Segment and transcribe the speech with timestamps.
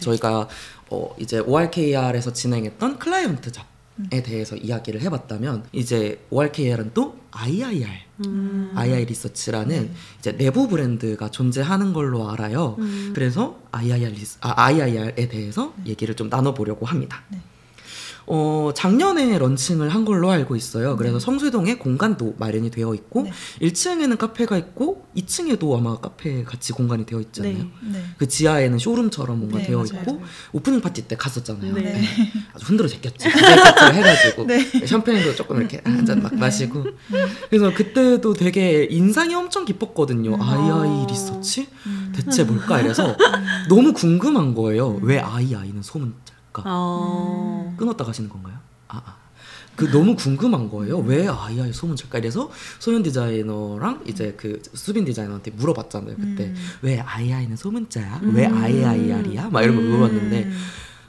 [0.00, 0.48] 저희가
[0.90, 7.86] 어 이제 ORKR에서 진행했던 client job에 대해서 이야기를 해봤다면 이제 ORKR은 또 IIR,
[8.26, 8.74] 음.
[8.78, 12.76] II 리서치라는 이제 내부 브랜드가 존재하는 걸로 알아요.
[12.78, 13.12] 음.
[13.14, 17.22] 그래서 IIR 리스, 아, IIR에 대해서 얘기를 좀 나눠보려고 합니다.
[17.30, 17.40] 네.
[18.28, 20.96] 어, 작년에 런칭을 한 걸로 알고 있어요.
[20.96, 23.30] 그래서 성수동에 공간도 마련이 되어 있고 네.
[23.62, 27.52] 1층에는 카페가 있고 2층에도 아마 카페 같이 공간이 되어 있잖아요.
[27.58, 27.68] 네.
[27.92, 28.02] 네.
[28.18, 30.02] 그 지하에는 쇼룸처럼 뭔가 네, 되어 맞아요.
[30.02, 30.22] 있고
[30.52, 31.72] 오프닝 파티 때 갔었잖아요.
[31.74, 31.82] 네.
[31.82, 32.02] 네.
[32.52, 33.28] 아주 흔들어 제꼈지.
[33.30, 34.86] 디저트 해가지고 네.
[34.86, 36.84] 샴페인도 조금 이렇게 한 잔 막 마시고
[37.50, 40.34] 그래서 그때도 되게 인상이 엄청 깊었거든요.
[40.34, 40.40] 음.
[40.40, 42.12] ii 리서치 음.
[42.14, 43.16] 대체 뭘까 이래서
[43.68, 44.98] 너무 궁금한 거예요.
[45.02, 46.62] 왜 ii는 소문자일까?
[46.64, 47.74] 어.
[47.76, 48.54] 끊었다 가시는 건가요?
[48.88, 49.16] 아, 아.
[49.74, 50.98] 그 너무 궁금한 거예요.
[50.98, 52.18] 왜 ii 소문자일까?
[52.18, 56.16] 이래서 소연 디자이너랑 이제 그 수빈 디자이너한테 물어봤잖아요.
[56.16, 56.56] 그때 음.
[56.80, 58.20] 왜 ii는 소문자야?
[58.22, 58.34] 음.
[58.34, 59.50] 왜 iiR이야?
[59.50, 59.90] 막 이런 거 음.
[59.90, 60.50] 물어봤는데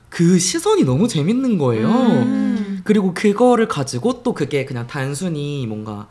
[0.09, 1.89] 그 시선이 너무 재밌는 거예요.
[1.89, 2.81] 음.
[2.83, 6.09] 그리고 그거를 가지고 또 그게 그냥 단순히 뭔가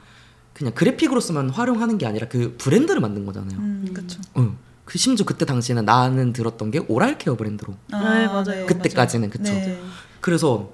[0.55, 3.59] 그냥 그래픽으로서만 활용하는 게 아니라 그 브랜드를 만든 거잖아요.
[3.59, 4.19] 음, 그쵸.
[4.39, 4.56] 응.
[4.87, 7.75] 그 심지어 그때 당시에는 나는 들었던 게 oral care 브랜드로.
[7.92, 8.67] 아, 네, 맞아요.
[8.67, 9.53] 그때까지는 그쵸.
[9.53, 9.78] 네.
[10.20, 10.70] 그래서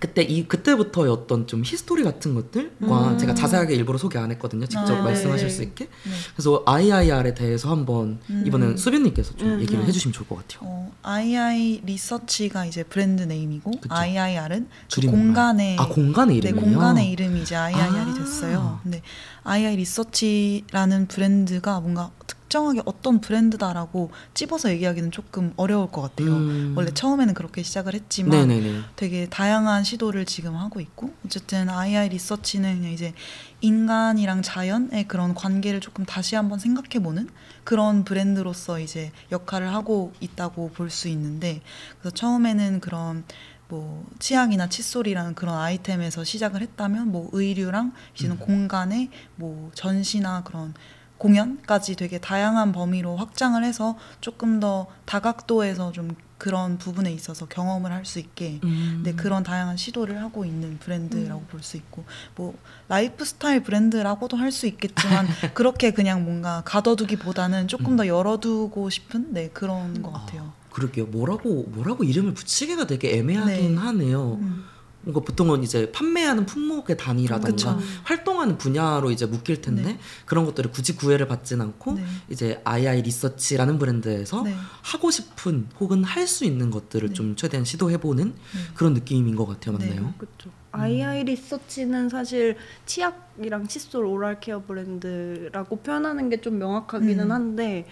[0.00, 3.18] 그때 이 그때부터의 어떤 좀 history 같은 것들과 음.
[3.18, 4.66] 제가 자세하게 일부러 소개 안 했거든요.
[4.66, 5.54] 직접 아, 말씀하실 네.
[5.54, 5.84] 수 있게.
[5.84, 6.10] 네.
[6.34, 8.42] 그래서 IIR에 대해서 한번 음.
[8.44, 9.86] 이번에는 수빈님께서 좀 음, 얘기를 음.
[9.86, 10.68] 해주시면 좋을 것 같아요.
[10.68, 13.94] 어, II 리서치가 이제 브랜드 네임이고 그쵸.
[13.94, 15.06] IIR은 그.
[15.06, 16.64] 공간의 아 공간의 네, 이름이요.
[16.64, 18.14] 공간의 이름이 이제 IIR이 아.
[18.14, 18.80] 됐어요.
[18.82, 19.02] 근데
[19.46, 26.28] II 리서치라는 브랜드가 뭔가 특 정하게 어떤 브랜드다라고 찝어서 얘기하기는 조금 어려울 것 같아요.
[26.36, 26.74] 음.
[26.76, 28.80] 원래 처음에는 그렇게 시작을 했지만 네네네.
[28.94, 33.14] 되게 다양한 시도를 지금 하고 있고 어쨌든 II 리서치는 이제
[33.62, 37.30] 인간이랑 자연의 그런 관계를 조금 다시 한번 생각해보는
[37.64, 41.62] 그런 브랜드로서 이제 역할을 하고 있다고 볼 수 있는데
[42.00, 43.24] 그래서 처음에는 그런
[43.68, 48.40] 뭐 치약이나 칫솔이라는 그런 아이템에서 시작을 했다면 뭐 의류랑 이제는 음.
[48.40, 50.74] 공간에 뭐 전시나 그런
[51.22, 58.04] 공연까지 되게 다양한 범위로 확장을 해서 조금 더 다각도에서 좀 그런 부분에 있어서 경험을 할
[58.04, 59.02] 수 있게 음.
[59.04, 62.54] 네, 그런 다양한 시도를 하고 있는 브랜드라고 볼수 있고 뭐
[62.88, 67.96] 라이프스타일 브랜드라고도 할 수 있겠지만 그렇게 그냥 뭔가 가둬두기보다는 조금 음.
[67.96, 70.52] 더 열어두고 싶은 네 그런 것 같아요.
[70.70, 71.06] 그러게요.
[71.06, 73.80] 뭐라고 뭐라고 이름을 붙이기가 되게 애매하긴 네.
[73.80, 74.38] 하네요.
[74.40, 74.64] 음.
[75.02, 77.78] 뭔가 보통은 이제 판매하는 품목의 단위라던가 그쵸.
[78.04, 79.98] 활동하는 분야로 이제 묶일 텐데 네.
[80.26, 82.04] 그런 것들을 굳이 구애를 받진 않고 네.
[82.30, 84.54] 이제 II 리서치라는 브랜드에서 네.
[84.82, 87.14] 하고 싶은 혹은 할 수 있는 것들을 네.
[87.14, 88.60] 좀 최대한 시도해보는 네.
[88.74, 89.76] 그런 느낌인 것 같아요.
[89.76, 89.88] 네.
[89.88, 90.14] 맞나요?
[90.16, 90.50] 그렇죠.
[90.74, 92.56] II 리서치는 사실
[92.86, 97.30] 치약이랑 칫솔 오랄 케어 브랜드라고 표현하는 게 좀 명확하기는 음.
[97.30, 97.86] 한데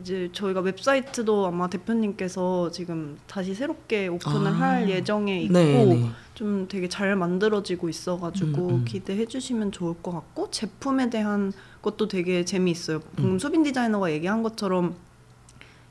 [0.00, 4.54] 이제 저희가 웹사이트도 아마 대표님께서 지금 다시 새롭게 오픈을 아.
[4.54, 6.10] 할 예정에 있고 네, 네.
[6.34, 8.84] 좀 되게 잘 만들어지고 있어가지고 음, 음.
[8.84, 13.00] 기대해 주시면 좋을 것 같고 제품에 대한 것도 되게 재미있어요.
[13.20, 13.38] 음.
[13.38, 14.94] 수빈 디자이너가 얘기한 것처럼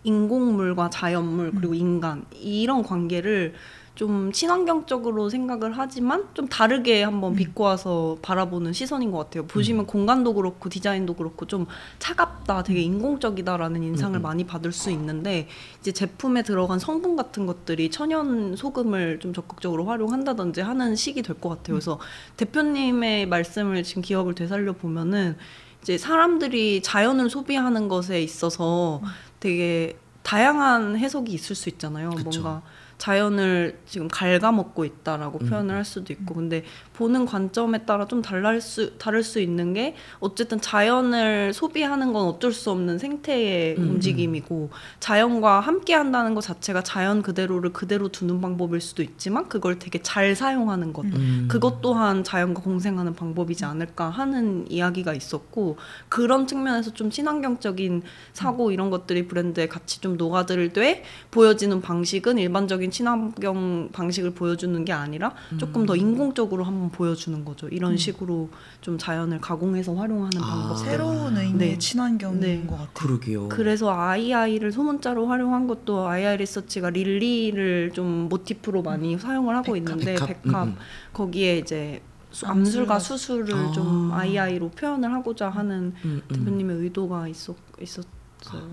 [0.03, 1.75] 인공물과 자연물 그리고 음.
[1.75, 3.53] 인간 이런 관계를
[3.95, 7.35] 좀 친환경적으로 생각을 하지만 좀 다르게 한번 음.
[7.37, 9.47] 비꼬아서 바라보는 시선인 것 같아요.
[9.47, 11.65] 보시면 공간도 그렇고 디자인도 그렇고 좀
[11.99, 14.21] 차갑다, 되게 인공적이다라는 인상을 음, 음.
[14.21, 15.47] 많이 받을 수 있는데
[15.79, 21.49] 이제 제품에 들어간 성분 같은 것들이 천연 소금을 좀 적극적으로 활용한다든지 하는 시기 될 것
[21.49, 21.75] 같아요.
[21.75, 21.99] 그래서
[22.37, 25.35] 대표님의 말씀을 지금 기억을 되살려 보면은
[25.81, 29.01] 이제 사람들이 자연을 소비하는 것에 있어서
[29.39, 32.09] 되게 다양한 해석이 있을 수 있잖아요.
[32.11, 32.41] 그쵸.
[32.41, 32.61] 뭔가
[32.97, 35.49] 자연을 지금 갉아먹고 있다라고 음.
[35.49, 36.63] 표현을 할 수도 있고 근데
[36.93, 42.51] 보는 관점에 따라 좀 달랄 수 다를 수 있는 게 어쨌든 자연을 소비하는 건 어쩔
[42.51, 43.89] 수 없는 생태의 음.
[43.89, 44.69] 움직임이고
[44.99, 50.35] 자연과 함께 한다는 것 자체가 자연 그대로를 그대로 두는 방법일 수도 있지만 그걸 되게 잘
[50.35, 51.47] 사용하는 것 음.
[51.49, 55.77] 그것 또한 자연과 공생하는 방법이지 않을까 하는 이야기가 있었고
[56.07, 58.03] 그런 측면에서 좀 친환경적인
[58.33, 64.91] 사고 이런 것들이 브랜드에 같이 좀 녹아들 때 보여지는 방식은 일반적인 친환경 방식을 보여주는 게
[64.93, 67.67] 아니라 조금 더 인공적으로 한번 보여주는 거죠.
[67.69, 68.49] 이런 식으로
[68.81, 70.45] 좀 자연을 가공해서 활용하는 아.
[70.45, 70.77] 방법.
[70.77, 71.77] 새로운 의미의 네.
[71.77, 72.63] 친환경인 네.
[72.65, 72.89] 것 같아요.
[72.93, 73.49] 그러게요.
[73.49, 79.75] 그래서 아이아이를 소문자로 활용한 것도 아이아이 리서치가 릴리를 좀 모티프로 많이 사용을 하고.
[79.75, 80.27] 있는데 백합.
[80.43, 80.75] 백합, 음, 음.
[81.13, 83.71] 거기에 이제 수- 암술과 암술과 수술을 아.
[83.71, 86.35] 좀 아이아이로 표현을 하고자 하는 음, 음.
[86.35, 88.05] 대표님의 의도가 있었 있었어요.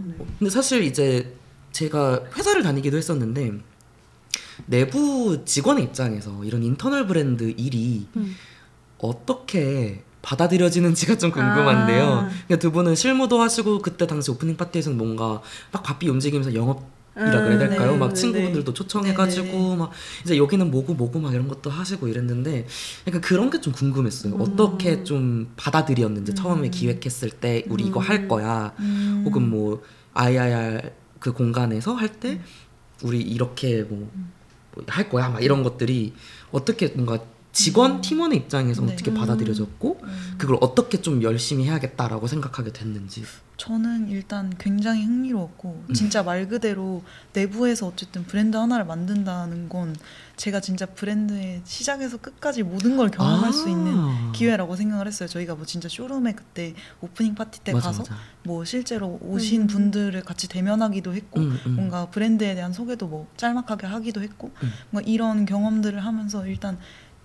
[0.06, 0.14] 네.
[0.38, 1.34] 근데 사실 이제
[1.72, 3.52] 제가 회사를 다니기도 했었는데
[4.66, 8.34] 내부 직원의 입장에서 이런 인터널 브랜드 일이 음.
[8.98, 12.04] 어떻게 받아들여지는지가 좀 궁금한데요.
[12.04, 12.28] 아.
[12.28, 15.40] 그러니까 두 분은 실무도 하시고 그때 당시 오프닝 파티에서는 뭔가
[15.72, 17.92] 막 바삐 움직이면서 영업 이라 그래야 음, 될까요?
[17.92, 19.90] 네, 막 네, 친구분들도 초청해가지고 네, 막
[20.24, 22.66] 이제 여기는 뭐고 뭐고 막 이런 것도 하시고 이랬는데
[23.06, 24.34] 약간 그런 게 좀 궁금했어요.
[24.34, 24.40] 음.
[24.40, 26.34] 어떻게 좀 받아들였는지 음.
[26.34, 28.28] 처음에 기획했을 때 우리 이거 할 음.
[28.28, 28.72] 거야.
[28.78, 29.24] 음.
[29.26, 29.82] 혹은 뭐
[30.14, 32.40] IIR 그 공간에서 할 때
[33.02, 34.08] 우리 이렇게 뭐
[34.86, 36.14] 할 거야 막 이런 것들이
[36.50, 37.18] 어떻게 뭔가
[37.52, 38.94] 직원 팀원의 입장에서 네.
[38.94, 39.14] 어떻게 음.
[39.14, 40.34] 받아들여졌고 음.
[40.38, 43.24] 그걸 어떻게 좀 열심히 해야겠다라고 생각하게 됐는지.
[43.58, 45.94] 저는 일단 굉장히 흥미로웠고 음.
[45.94, 47.02] 진짜 말 그대로
[47.34, 49.94] 내부에서 어쨌든 브랜드 하나를 만든다는 건
[50.36, 53.52] 제가 진짜 브랜드의 시작에서 끝까지 모든 걸 경험할 아.
[53.52, 55.28] 수 있는 기회라고 생각을 했어요.
[55.28, 58.16] 저희가 뭐 진짜 쇼룸에 그때 오프닝 파티 때 맞아, 가서 맞아.
[58.44, 59.66] 뭐 실제로 오신 음.
[59.66, 61.74] 분들을 같이 대면하기도 했고 음, 음.
[61.76, 64.70] 뭔가 브랜드에 대한 소개도 뭐 짤막하게 하기도 했고 음.
[64.90, 66.78] 뭔가 이런 경험들을 하면서 일단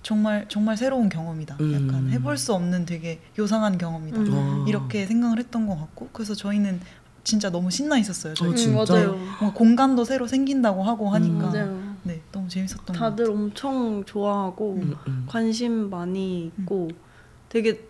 [0.03, 1.57] 정말 정말 새로운 경험이다.
[1.59, 1.73] 음.
[1.73, 4.19] 약간 해볼 수 없는 되게 요상한 경험이다.
[4.19, 4.33] 음.
[4.61, 4.65] 와.
[4.67, 6.81] 이렇게 생각을 했던 것 같고 그래서 저희는
[7.23, 8.33] 진짜 너무 신나 있었어요.
[8.35, 8.93] 저희 어, 음, 진짜?
[8.93, 9.17] 맞아요.
[9.53, 11.51] 공간도 새로 생긴다고 하고 하니까 음.
[11.51, 11.86] 맞아요.
[12.07, 13.37] 네 너무 재밌었던 것 다들 같아요.
[13.37, 15.25] 엄청 좋아하고 음, 음.
[15.27, 16.89] 관심 많이 있고
[17.49, 17.85] 되게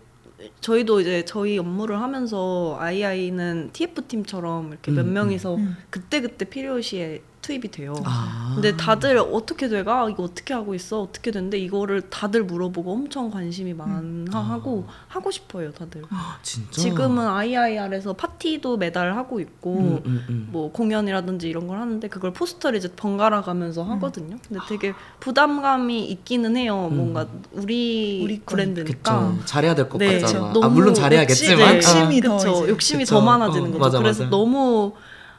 [0.60, 5.76] 저희도 이제 저희 업무를 하면서 아이아이는 TF 팀처럼 이렇게 몇 음, 명이서 음.
[5.90, 7.94] 그때 그때 필요시에 투입이 돼요.
[8.04, 8.52] 아.
[8.54, 13.72] 근데 다들 어떻게 돼가 이거 어떻게 하고 있어 어떻게 된대 이거를 다들 물어보고 엄청 관심이
[13.72, 16.02] 많아하고 하고 싶어요 다들.
[16.10, 20.48] 아, 진짜 지금은 IIR에서 파티도 매달 하고 있고 음, 음, 음.
[20.52, 23.92] 뭐 공연이라든지 이런 걸 하는데 그걸 포스터를 이제 번갈아 가면서 음.
[23.92, 24.36] 하거든요.
[24.46, 26.88] 근데 되게 부담감이 있기는 해요.
[26.90, 26.96] 음.
[26.98, 28.58] 뭔가 우리, 우리 건.
[28.58, 29.30] 브랜드니까.
[29.30, 30.48] 그쵸 잘해야 될것 네, 같잖아.
[30.48, 32.68] 아 너무 물론 잘해야겠지만 욕심, 네, 아, 욕심이 더 그쵸.
[32.68, 33.14] 욕심이 그쵸.
[33.14, 33.78] 더 많아지는 어, 거죠.
[33.78, 34.30] 맞아, 그래서 맞아.
[34.30, 34.92] 너무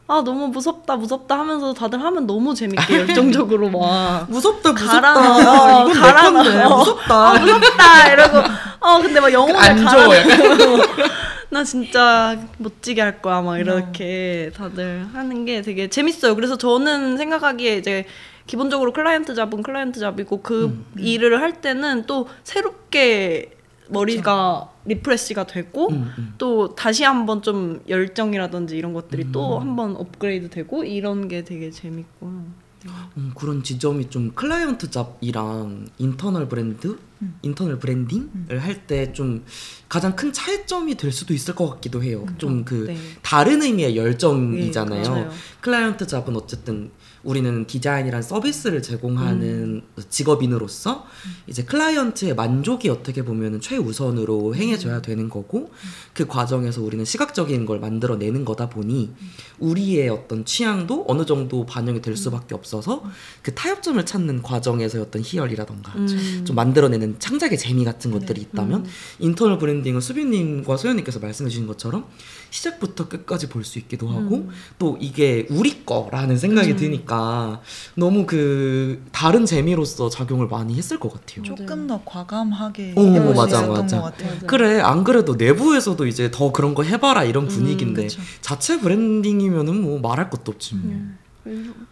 [0.10, 5.78] 아 너무 무섭다 무섭다 하면서 다들 하면 너무 재밌게 열정적으로 막 무섭다 가라 무섭다.
[5.78, 7.30] 어, 이건 가라 내 어, 무섭다.
[7.30, 8.38] 아, 무섭다 이러고
[8.80, 10.10] 어 근데 막 영혼을 안 약간.
[11.52, 13.46] 나 진짜 멋지게 할 거야 음.
[13.46, 16.34] 막 이렇게 다들 하는 게 되게 재밌어요.
[16.34, 18.06] 그래서 저는 생각하기에 이제
[18.48, 20.86] 기본적으로 client job은 client job이고 그 음.
[20.98, 23.52] 일을 할 때는 또 새롭게
[23.90, 26.34] 머리가 refresh가 되고 음, 음.
[26.38, 29.32] 또 다시 한번 좀 열정이라든지 이런 것들이 음.
[29.32, 32.70] 또 한번 업그레이드 되고 이런 게 되게 재밌고요.
[33.18, 37.38] 음, 그런 지점이 좀 client job이랑 internal 브랜드, 음.
[37.42, 39.44] internal branding을 할 때 좀
[39.90, 42.26] 가장 큰 차이점이 될 수도 있을 것 같기도 해요.
[42.38, 42.98] 좀 그 네.
[43.22, 45.10] 다른 의미의 네, 열정이잖아요.
[45.10, 45.30] 맞아요.
[45.60, 46.92] client job은 어쨌든
[47.24, 50.04] 우리는 디자인이란 서비스를 제공하는 음.
[50.10, 51.06] 직업인으로서
[51.48, 55.72] 이제 클라이언트의 만족이 어떻게 보면 최우선으로 행해져야 되는 거고
[56.14, 59.14] 그 과정에서 우리는 시각적인 걸 만들어내는 거다 보니
[59.60, 63.04] 우리의 어떤 취향도 어느 정도 반영이 될 수밖에 없어서
[63.42, 66.46] 그 타협점을 찾는 과정에서의 어떤 희열이라던가 음.
[66.46, 68.20] 좀 만들어내는 창작의 재미 같은 네.
[68.20, 68.90] 것들이 있다면 음.
[69.20, 72.06] internal branding은 수빈님과 소연님께서 말씀해 주신 것처럼
[72.50, 74.50] 시작부터 끝까지 볼 수 있기도 하고 음.
[74.80, 76.78] 또 이게 우리 거라는 생각이 음.
[76.78, 77.62] 드니까
[77.96, 81.44] 너무 그 다른 재미로서 작용을 많이 했을 것 같아요.
[81.44, 83.98] 조금 더 과감하게 수 맞아, 맞아.
[83.98, 84.34] 것 같아요.
[84.34, 84.48] 맞아.
[84.48, 88.22] 그래 안 그래도 내부에서도 이제 더 그런 거 해봐라 이런 음, 분위기인데 그쵸.
[88.42, 90.92] 자체 브랜딩이면은 뭐 말할 것도 없지 뭐.
[90.92, 91.18] 음.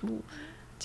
[0.02, 0.22] 뭐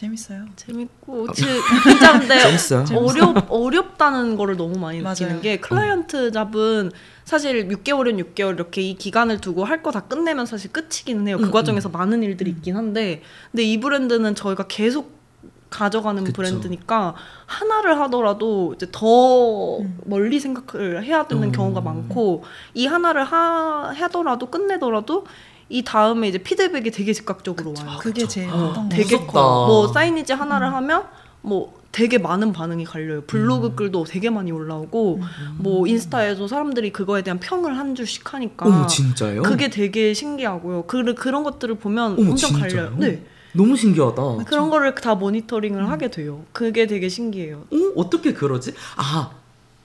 [0.07, 0.47] 재밌어요.
[0.57, 1.45] 재밌고 지-
[1.85, 2.85] 진짜 근데 재밌어요.
[2.99, 5.41] 어렵 어렵다는 거를 너무 많이 느끼는 맞아요.
[5.41, 6.91] 게 클라이언트 잡은
[7.25, 11.39] 사실 6개월은 6개월 이렇게 이 기간을 두고 할 거 다 끝내면 사실 끝이기는 해요.
[11.39, 15.23] 그 음, 과정에서 많은 일들이 있긴 한데 근데 이 브랜드는 저희가 계속
[15.71, 16.35] 가져가는 그쵸.
[16.37, 17.15] 브랜드니까
[17.47, 19.99] 하나를 하더라도 이제 더 음.
[20.05, 21.53] 멀리 생각을 해야 되는 음.
[21.53, 22.43] 경우가 많고
[22.75, 25.25] 이 하나를 하, 하더라도 끝내더라도
[25.73, 27.99] 이 다음에 이제 피드백이 되게 즉각적으로 와요.
[27.99, 29.21] 그게 제일 어, 되게 같아요.
[29.21, 29.33] 무섭다.
[29.33, 29.67] 커.
[29.67, 31.05] 뭐 사이니지 하나를 하면
[31.41, 33.23] 뭐 되게 많은 반응이 갈려요.
[33.23, 33.77] 블로그 음.
[33.77, 35.21] 글도 되게 많이 올라오고
[35.57, 39.43] 뭐 인스타에도 사람들이 그거에 대한 평을 한 줄씩 하니까 어머 진짜요?
[39.43, 40.85] 그게 되게 신기하고요.
[40.87, 42.69] 그 그런 것들을 보면 어머, 엄청 진짜요?
[42.69, 42.97] 갈려요.
[42.99, 43.25] 네.
[43.55, 44.45] 너무 신기하다.
[44.47, 46.45] 그런 거를 다 모니터링을 하게 돼요.
[46.53, 47.65] 그게 되게 신기해요.
[47.71, 47.77] 어?
[47.97, 48.75] 어떻게 그러지?
[48.97, 49.31] 아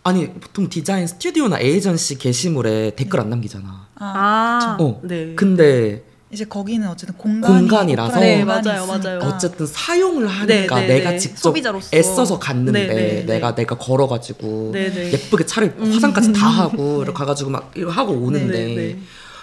[0.03, 3.86] 아니 보통 디자인 스튜디오나 에이전시 게시물에 댓글 안 남기잖아.
[3.99, 4.99] 아, 아, 어.
[5.03, 5.33] 네.
[5.35, 8.97] 근데 이제 거기는 어쨌든 공간이 공간이라서 네, 맞아요, 있으니까.
[8.97, 9.19] 맞아요.
[9.19, 11.17] 어쨌든 사용을 하니까 네, 네, 내가 네.
[11.19, 11.95] 직접 소비자로서.
[11.95, 13.23] 애써서 갔는데 네, 네, 네.
[13.23, 15.13] 내가 내가 걸어가지고 네네.
[15.13, 15.91] 예쁘게 차를 음.
[15.93, 18.99] 화장까지 다 하고 이렇게 가가지고 막 이거 하고 오는데 네, 네.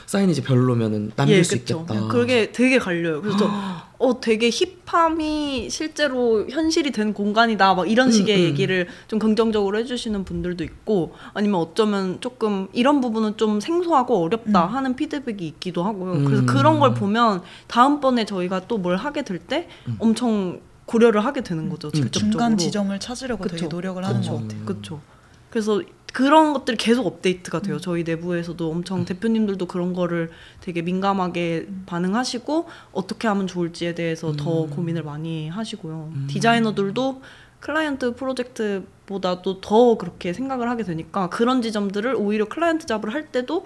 [0.07, 1.81] 사이니지 별로면은 남길 예, 수 그쵸.
[1.89, 2.09] 있겠다.
[2.09, 3.23] 그게 되게 갈려요.
[3.23, 3.51] 그래서 저,
[3.99, 7.75] 어 되게 힙함이 실제로 현실이 된 공간이다.
[7.75, 8.43] 막 이런 음, 식의 음.
[8.43, 14.75] 얘기를 좀 긍정적으로 해주시는 분들도 있고, 아니면 어쩌면 조금 이런 부분은 좀 생소하고 어렵다 음.
[14.75, 16.25] 하는 피드백이 있기도 하고요.
[16.25, 16.47] 그래서 음.
[16.47, 19.97] 그런 걸 보면 다음번에 저희가 또 뭘 하게 될때 음.
[20.01, 21.89] 엄청 고려를 하게 되는 거죠.
[21.89, 22.31] 음, 직접적으로.
[22.33, 23.69] 중간 지점을 찾으려고 되게 그쵸.
[23.75, 24.33] 노력을 하는 그쵸.
[24.33, 24.65] 것 같아요.
[24.67, 25.01] 그렇죠.
[25.49, 25.81] 그래서
[26.15, 27.81] 그런 것들이 계속 업데이트가 돼요.
[27.81, 30.31] 저희 내부에서도 엄청 대표님들도 그런 거를
[30.61, 36.13] 되게 민감하게 반응하시고 어떻게 하면 좋을지에 대해서 더 고민을 많이 하시고요.
[36.29, 37.21] 디자이너들도
[37.59, 43.65] 클라이언트 프로젝트보다도 더 그렇게 생각을 하게 되니까 그런 지점들을 오히려 클라이언트 job을 할 때도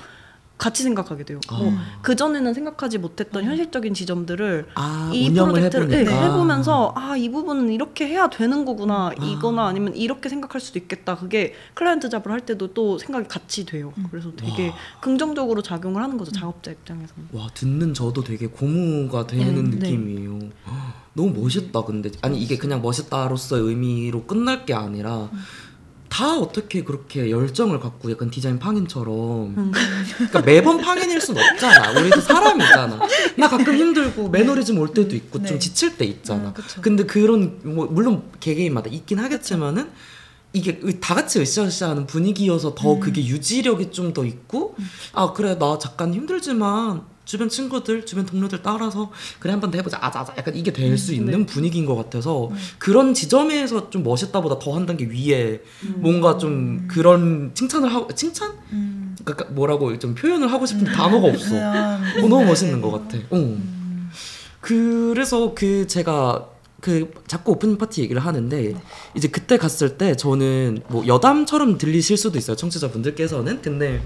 [0.58, 1.40] 같이 생각하게 돼요.
[1.50, 1.98] 뭐 아.
[2.02, 5.88] 그전에는 생각하지 못했던 현실적인 지점들을 아, 이 프로젝트를.
[5.88, 9.24] 네, 해보면서 아 이 부분은 이렇게 해야 되는 거구나 아.
[9.24, 13.92] 이거나 아니면 이렇게 생각할 수도 있겠다 그게 클라이언트 job을 할 때도 또 생각이 같이 돼요
[14.10, 14.74] 그래서 되게 와.
[15.00, 19.76] 긍정적으로 작용을 하는 거죠 작업자 입장에서는 와 듣는 저도 되게 고무가 되는 음, 네.
[19.78, 20.38] 느낌이에요.
[21.14, 25.28] 너무 멋있다 근데 아니 이게 그냥 멋있다로서의 의미로 끝날 게 아니라
[26.08, 29.72] 다 어떻게 그렇게 열정을 갖고 약간 디자인 팡인처럼 음.
[30.16, 32.00] 그러니까 매번 팡인일 순 없잖아.
[32.00, 32.98] 우리도 사람이잖아.
[33.36, 35.58] 나 가끔 힘들고 매너리즘 올 때도 있고 좀 네.
[35.58, 36.54] 지칠 때 있잖아.
[36.56, 36.80] 음.
[36.80, 39.90] 근데 그런 뭐 물론 개개인마다 있긴 하겠지만은
[40.54, 43.00] 이게 의- 다 같이 으쌰으쌰하는 분위기여서 더 음.
[43.00, 44.74] 그게 유지력이 좀 더 있고
[45.12, 50.56] 아 그래 나 잠깐 힘들지만 주변 친구들 주변 동료들 따라서 그래 한번더 해보자 아자아자 약간
[50.56, 51.46] 이게 될 수 있는 네.
[51.46, 52.56] 분위기인 것 같아서 음.
[52.78, 55.96] 그런 지점에서 좀 멋있다보다 더 한 단계 위에 음.
[55.98, 59.14] 뭔가 좀 그런 칭찬을 하고 칭찬 음.
[59.22, 61.50] 그러니까 뭐라고 좀 표현을 하고 싶은 단어가 없어.
[61.50, 62.80] 그냥- 어, 너무 네, 멋있는 네.
[62.80, 63.18] 것 같아.
[63.28, 63.36] 어.
[63.36, 64.10] 음.
[64.62, 66.48] 그래서 그 제가
[66.80, 68.74] 그 자꾸 오프닝 파티 얘기를 하는데
[69.14, 74.00] 이제 그때 갔을 때 저는 뭐 여담처럼 들리실 수도 있어요 청취자분들께서는 근데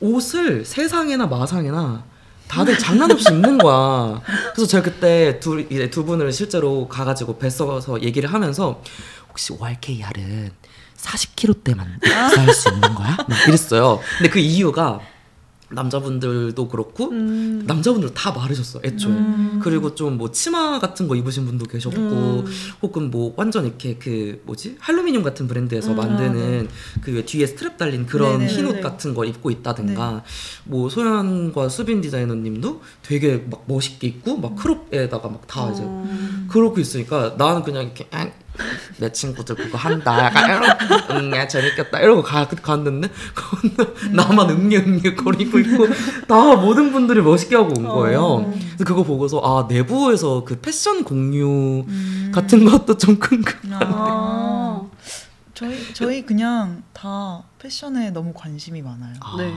[0.00, 2.04] 옷을 세상에나 마상에나
[2.52, 4.20] 다들 장난 없이 입는 거야.
[4.54, 8.82] 그래서 제가 그때 둘 이제 두 분을 실제로 가가지고 뵀어서 얘기를 하면서
[9.30, 10.50] 혹시 ORKR은
[10.98, 13.16] 40kg대만 입사할 수 있는 거야?
[13.26, 14.00] 막 이랬어요.
[14.18, 15.00] 근데 그 이유가
[15.74, 17.64] 남자분들도 그렇고 음.
[17.66, 19.60] 남자분들 다 마르셨어 애초에 음.
[19.62, 22.44] 그리고 좀 뭐 치마 같은 거 입으신 분도 계셨고 음.
[22.82, 26.68] 혹은 뭐 완전 이렇게 그 뭐지 할루미늄 같은 브랜드에서 음, 만드는
[27.00, 28.46] 그왜 뒤에 스트랩 달린 그런.
[28.46, 28.80] 흰 옷.
[28.82, 30.24] 같은 걸 입고 있다든가
[30.64, 36.46] 뭐 소연과 수빈 디자이너님도 되게 막 멋있게 입고 막 crop에다가 막 다 이제 어.
[36.48, 38.28] 그러고 있으니까 나는 그냥 이렇게 아,
[38.98, 45.14] 내 친구들 그거 한다 약간 이러고 응, 야, 재밌겠다 이러고 가, 갔는데 그건 나만 응애응애
[45.14, 45.86] 거리고 있고
[46.28, 48.50] 다 모든 분들이 멋있게 하고 온 거예요 어.
[48.50, 52.32] 그래서 그거 보고서 아 내부에서 그 패션 공유 음.
[52.34, 54.82] 같은 것도 좀 궁금 아.
[55.54, 59.14] 저희 저희 그냥 다 패션에 너무 관심이 많아요.
[59.38, 59.52] 네.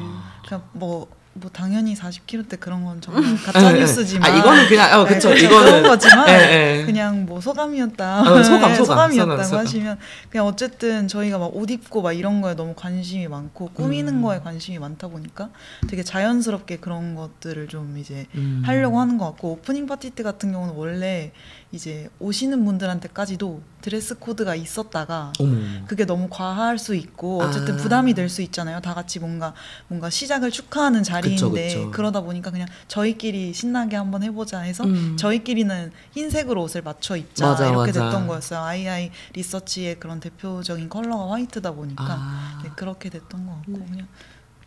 [0.48, 3.80] 그냥 뭐, 뭐 당연히 40kg 때 그런 건 정말 가짜 예, 예.
[3.82, 6.34] 뉴스지만 아 이거는 그냥 어 그쵸 네, 이거는 그런 거지만 예,
[6.80, 6.86] 예.
[6.86, 8.22] 그냥 뭐 소감이었다.
[8.22, 9.66] 어, 소감, 네, 소감, 소감 이었다고 소감, 소감.
[9.66, 9.98] 하시면
[10.30, 14.22] 그냥 어쨌든 저희가 막 옷 입고 막 이런 거에 너무 관심이 많고 꾸미는 음.
[14.22, 15.50] 거에 관심이 많다 보니까
[15.88, 18.62] 되게 자연스럽게 그런 것들을 좀 이제 음.
[18.66, 21.32] 하려고 하는 것 같고 오프닝 파티 때 같은 경우는 원래
[21.72, 25.58] 이제 오시는 분들한테까지도 드레스 코드가 있었다가 어머
[25.88, 27.78] 그게 너무 과할 수 있고 어쨌든 아.
[27.78, 28.80] 부담이 될 수 있잖아요.
[28.80, 29.54] 다 같이 뭔가
[29.88, 31.92] 뭔가 시작을 축하하는 자리인데 그쵸, 그쵸.
[31.92, 35.16] 그러다 보니까 그냥 저희끼리 신나게 한번 해보자 해서 음.
[35.18, 38.06] 저희끼리는 흰색으로 옷을 맞춰 입자 맞아, 이렇게 맞아.
[38.06, 38.60] 됐던 거였어요.
[38.62, 42.62] 아이아이 리서치의 그런 대표적인 컬러가 화이트다 보니까 아.
[42.64, 43.86] 네, 그렇게 됐던 것 같고 네.
[43.92, 44.08] 그냥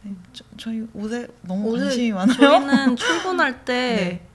[0.03, 2.37] 네, 저, 저희 옷에 너무 관심이 많아요.
[2.37, 4.28] 저희는 출근할 때 네.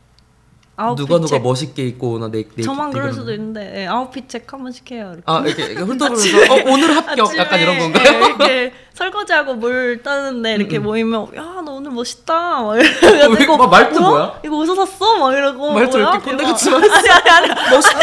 [0.95, 3.31] 누가 누가 체크 멋있게 입고 오나 내, 내 저만 내 그럴 수도 거.
[3.33, 5.11] 있는데 예, outfit check 한 번씩 해요.
[5.13, 5.23] 이렇게.
[5.25, 8.03] 아 이렇게, 이렇게 훑어보면서 어, 오늘 합격 약간 이런 건가요?
[8.13, 10.83] 예, 이렇게 설거지하고 물 따는데 이렇게 음, 음.
[10.83, 14.39] 모이면 야 너 오늘 멋있다 막 왜, 이러고 막 말투 뭐야?
[14.43, 15.17] 이거 어디서 샀어?
[15.17, 16.11] 막 이러고 말투 뭐야?
[16.11, 16.51] 이렇게 꼰대 이러고.
[16.51, 16.95] 같이 말했어.
[16.95, 17.99] 아니 아니 아니 멋있다.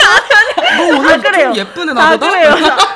[0.78, 1.52] 너 오늘 다 그래요.
[1.52, 2.30] 좀 예쁘네 다 나보다.
[2.30, 2.50] 그래요.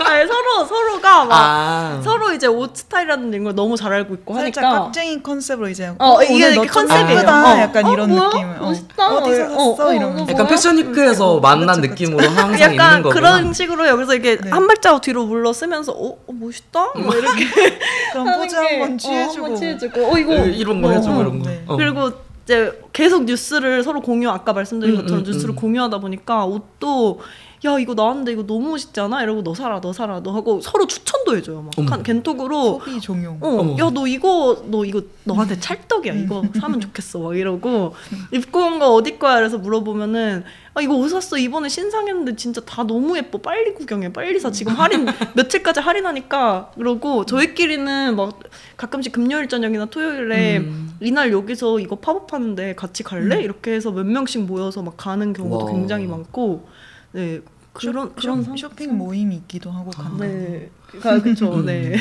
[0.04, 2.00] 아니, 서로 서로가 막 아.
[2.02, 5.92] 서로 이제 옷 스타일이라는 이런 걸 너무 잘 알고 있고 살짝 하니까 깍쟁이 컨셉으로 이제
[5.98, 7.18] 어, 이게 너좀 컨셉이에요.
[7.18, 7.58] 예쁘다 어.
[7.60, 8.28] 약간 어, 이런 뭐야?
[8.30, 8.66] 느낌 어.
[8.66, 9.08] 멋있다.
[9.08, 10.48] 어 디서 어, 샀어 어, 이러면서 어, 약간 뭐야?
[10.48, 12.04] fashion week에서 만난 그쵸, 그쵸.
[12.04, 13.14] 느낌으로 항상 있는 약간 거구나.
[13.20, 14.50] 그런 식으로 여기서 이렇게 네.
[14.50, 17.44] 한 발자국 뒤로 물러 서면서 어, 어 멋있다 뭐 이렇게
[18.12, 21.14] 그럼 포즈 게, 한번 어, 취해주고 한번 취해주고 어 이거 어, 이런 거 어, 해주고
[21.14, 21.20] 어.
[21.20, 21.48] 이런 거.
[21.48, 21.64] 네.
[21.66, 21.76] 어.
[21.76, 22.10] 그리고
[22.44, 25.56] 이제 계속 뉴스를 서로 공유 아까 말씀드린 음, 것처럼 음, 뉴스를 음.
[25.56, 27.20] 공유하다 보니까 옷도
[27.64, 29.22] 야 이거 나왔는데 이거 너무 멋있지 않아?
[29.22, 31.90] 이러고 너 사라 너 사라 너 하고 서로 추천도 해줘요 막 어머.
[31.90, 33.38] 한 갠톡으로 소비 종용.
[33.40, 36.12] 어, 야, 너 이거, 너 이거 너한테 찰떡이야.
[36.14, 37.18] 이거 사면 좋겠어.
[37.20, 37.94] 막 이러고,
[38.32, 39.36] 입고 온 거 어디 거야?
[39.36, 40.44] 그래서 물어보면은,
[40.74, 41.38] 아, 이거 어디서 샀어?
[41.38, 43.38] 이번에 신상했는데 진짜 다 너무 예뻐.
[43.38, 44.12] 빨리 구경해.
[44.12, 44.50] 빨리 사.
[44.50, 46.72] 지금 할인, 며칠까지 할인하니까.
[46.74, 48.38] 그러고, 저희끼리는 막
[48.76, 50.90] 가끔씩 금요일 저녁이나 토요일에 음.
[51.00, 53.36] 이날 여기서 이거 팝업 하는데 같이 갈래?
[53.36, 53.40] 음.
[53.40, 55.72] 이렇게 해서 몇 명씩 모여서 막 가는 경우도 와.
[55.72, 56.66] 굉장히 많고,
[57.12, 57.40] 네.
[57.74, 60.24] 그런 그런 상- 쇼핑 모임이 있기도 하고 간다.
[60.24, 61.52] 네, 그러니까 그렇죠.
[61.54, 61.66] 음.
[61.66, 61.96] 네.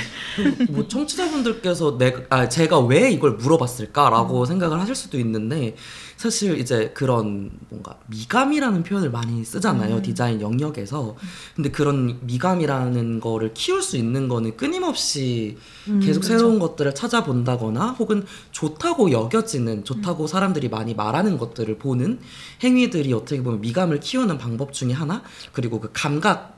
[0.69, 5.75] 뭐 청취자분들께서 내가 아, 제가 왜 이걸 물어봤을까라고 생각을 하실 수도 있는데
[6.23, 10.01] 사실 이제 그런 뭔가 미감이라는 표현을 많이 쓰잖아요 음.
[10.01, 11.17] 디자인 영역에서
[11.53, 15.57] 근데 그런 미감이라는 거를 키울 수 있는 거는 끊임없이
[15.89, 16.37] 음, 계속 그렇죠.
[16.37, 22.19] 새로운 것들을 찾아본다거나 혹은 좋다고 여겨지는 좋다고 사람들이 많이 말하는 것들을 보는
[22.63, 26.52] 행위들이 어떻게 보면 미감을 키우는 방법 중에 하나 그리고 그 감각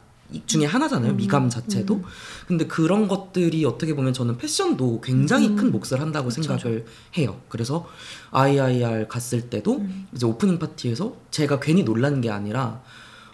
[0.46, 2.04] 중에 하나잖아요 음, 미감 자체도
[2.48, 5.56] 근데 그런 것들이 어떻게 보면 저는 패션도 굉장히 음.
[5.56, 6.42] 큰 몫을 한다고 그쵸.
[6.44, 6.86] 생각을
[7.18, 7.88] 해요 그래서
[8.32, 10.08] IIR 갔을 때도 음.
[10.14, 12.82] 이제 오프닝 파티에서 제가 괜히 놀란 게 아니라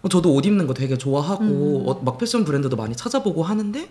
[0.01, 1.87] 어, 저도 옷 입는 거 되게 좋아하고 음.
[1.87, 3.89] 어, 막 패션 브랜드도 많이 찾아보고 하는데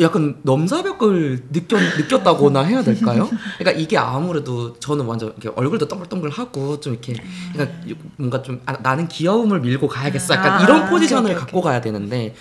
[0.00, 3.30] 약간 넘사벽을 느꼈, 느꼈다거나 해야 될까요?
[3.58, 7.14] 그러니까 이게 아무래도 저는 완전 이렇게 얼굴도 동글동글하고 좀 이렇게
[7.52, 7.78] 그러니까
[8.16, 11.80] 뭔가 좀 아, 나는 귀여움을 밀고 가야겠어 약간 아, 이런 오케이, 포지션을 오케이, 갖고 가야
[11.80, 12.34] 되는데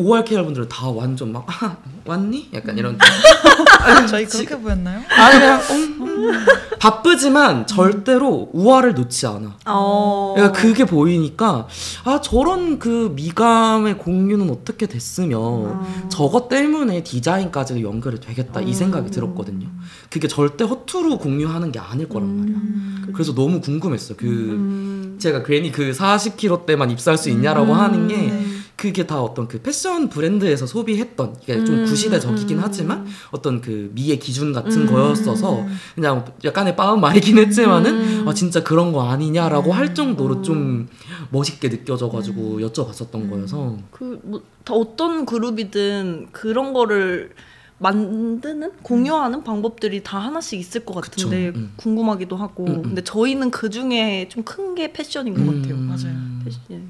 [0.00, 2.48] 5월 케어 분들은 다 완전 막 아, 왔니?
[2.54, 2.98] 약간 이런
[4.08, 5.02] 저희 그렇게 보였나요?
[5.08, 6.46] 아니 그냥 음, 음.
[6.78, 9.56] 바쁘지만 절대로 우아를 놓지 않아.
[9.66, 10.34] 어.
[10.36, 11.68] 그러니까 그게 보이니까
[12.04, 16.06] 아 저런 그 미감의 공유는 어떻게 됐으면 어.
[16.08, 19.10] 저것 때문에 디자인까지도 연결이 되겠다 이 생각이 음.
[19.10, 19.68] 들었거든요.
[20.08, 22.56] 그게 절대 허투루 공유하는 게 아닐 거란 말이야.
[22.56, 23.12] 음.
[23.12, 24.14] 그래서 너무 궁금했어.
[24.16, 25.16] 그 음.
[25.20, 27.78] 제가 괜히 그 40kg 때만 입살 수 있냐라고 음.
[27.78, 28.49] 하는 게 네.
[28.80, 31.84] 그게 다 어떤 그 패션 브랜드에서 소비했던 이게 좀 음.
[31.84, 32.62] 구시대적이긴 음.
[32.64, 34.86] 하지만 어떤 그 미의 기준 같은 음.
[34.86, 38.26] 거였어서 그냥 약간의 빠은 말이긴 했지만은 음.
[38.28, 39.76] 아 진짜 그런 거 아니냐라고 음.
[39.76, 40.42] 할 정도로 음.
[40.42, 40.88] 좀
[41.28, 43.30] 멋있게 느껴져가지고 여쭤봤었던 음.
[43.30, 47.32] 거여서 그뭐 어떤 그룹이든 그런 거를
[47.76, 51.72] 만드는 공유하는 방법들이 다 하나씩 있을 것 같은데 그쵸, 음.
[51.76, 52.82] 궁금하기도 하고 음, 음.
[52.82, 55.74] 근데 저희는 그 중에 좀 큰 게 패션인 것 같아요.
[55.74, 56.16] 음, 맞아요.
[56.44, 56.88] 패션.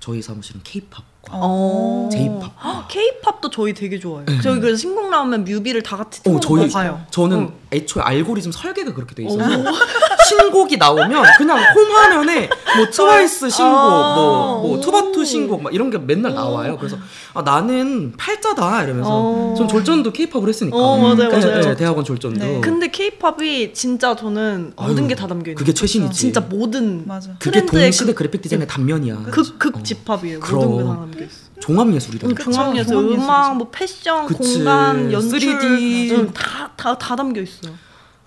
[0.00, 2.08] 저희 사무실은 케이팝 과 어.
[2.12, 4.26] 제이팝과 K-팝도 저희 되게 좋아해요.
[4.42, 7.00] 저희 그래서 신곡 나오면 뮤비를 다 같이 어, 틀어놓고 저희 봐요.
[7.10, 7.52] 저는 어.
[7.72, 9.64] 애초에 알고리즘 설계가 그렇게 돼 있어서 어.
[10.28, 14.14] 신곡이 나오면 그냥 홈 화면에 뭐 트와이스 신곡, 아.
[14.16, 14.80] 뭐, 뭐 오.
[14.80, 16.76] 투바투 신곡 막 이런 게 맨날 나와요.
[16.78, 16.96] 그래서
[17.34, 19.54] 아, 나는 팔자다 이러면서 어.
[19.56, 20.76] 전 졸전도 케이팝을 했으니까.
[20.76, 21.60] 어, 맞아요, 네, 맞아요.
[21.62, 22.38] 네, 대학원 졸전도.
[22.44, 22.60] 네.
[22.60, 25.72] 근데 K-팝이 진짜 저는 모든 아유, 게다 담겨 있는 그게.
[25.74, 26.14] 최신이지.
[26.18, 27.30] 진짜 모든 맞아.
[27.38, 29.22] 그게 동시대 그- 그래픽 디자인의 단면이야.
[29.30, 29.82] 극, 극 어.
[29.82, 30.40] 집합이에요.
[30.40, 30.64] 그럼.
[30.70, 31.46] 모든 게다 있어.
[31.60, 32.28] 종합 예술이다.
[32.28, 32.50] 그쵸.
[32.50, 33.22] 종합 예술, 종합예술이죠.
[33.22, 34.54] 음악, 뭐 패션, 그치.
[34.54, 36.32] 공간, 연출 3D.
[36.34, 37.72] 다다 다 담겨 있어요.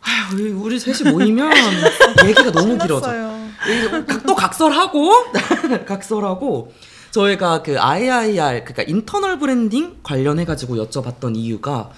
[0.02, 1.52] 아휴, 우리, 우리 셋이 모이면
[2.26, 3.12] 얘기가 너무 길어져.
[4.26, 5.12] 또 각설하고
[5.86, 6.74] 각설하고
[7.12, 11.92] 저희가 그 IIR 그러니까 internal branding 관련해 가지고 여쭤봤던 이유가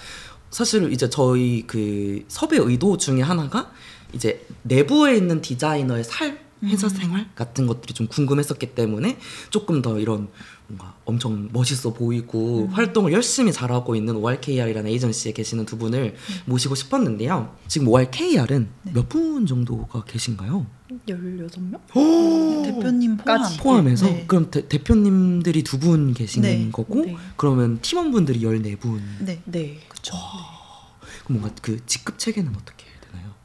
[0.50, 3.72] 사실 이제 저희 그 섭외 의도 중에 하나가
[4.14, 9.18] 이제 내부에 있는 디자이너의 삶 회사 생활 같은 것들이 좀 궁금했었기 때문에
[9.50, 10.28] 조금 더 이런
[10.68, 17.56] 뭔가 엄청 멋있어 보이고 활동을 열심히 잘하고 있는 ORKR이라는 에이전시에 계시는 두 분을 모시고 싶었는데요.
[17.68, 20.66] 지금 ORKR은 몇분 정도가 계신가요?
[21.08, 21.80] 16명?
[22.64, 23.42] 대표님 포함.
[23.42, 23.58] 까지.
[23.60, 24.26] 포함 해서 네.
[24.28, 26.70] 그럼 대, 대표님들이 두 분 계시는 네.
[26.72, 27.16] 거고 네.
[27.38, 29.42] 그러면 팀원분들이 14분 네.
[29.46, 29.80] 네.
[29.90, 30.14] 그쵸.
[31.26, 32.91] 그럼 뭔가 그 직급 체계는 어떻게 되나요?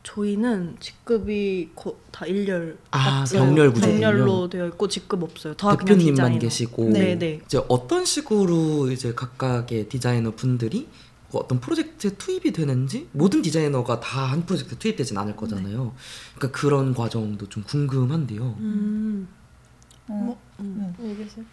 [0.07, 3.25] 저희는 직급이 거, 다 일렬 아.
[3.31, 4.01] 병렬 구조군요.
[4.01, 5.55] 병렬로 되어 있고 직급 없어요.
[5.55, 6.39] 다 대표님만.
[6.39, 7.41] 계시고 네, 네.
[7.45, 10.89] 이제 어떤 식으로 이제 각각의 디자이너 분들이
[11.33, 15.93] 그 어떤 프로젝트에 투입이 되는지 모든 디자이너가 다 한 프로젝트에 투입되진 않을 거잖아요.
[16.37, 18.43] 그러니까 그런 과정도 좀 궁금한데요.
[18.61, 19.27] 음.
[20.09, 20.95] 어, 뭐, 음.
[20.97, 21.09] 뭐.
[21.09, 21.45] 얘기하세요.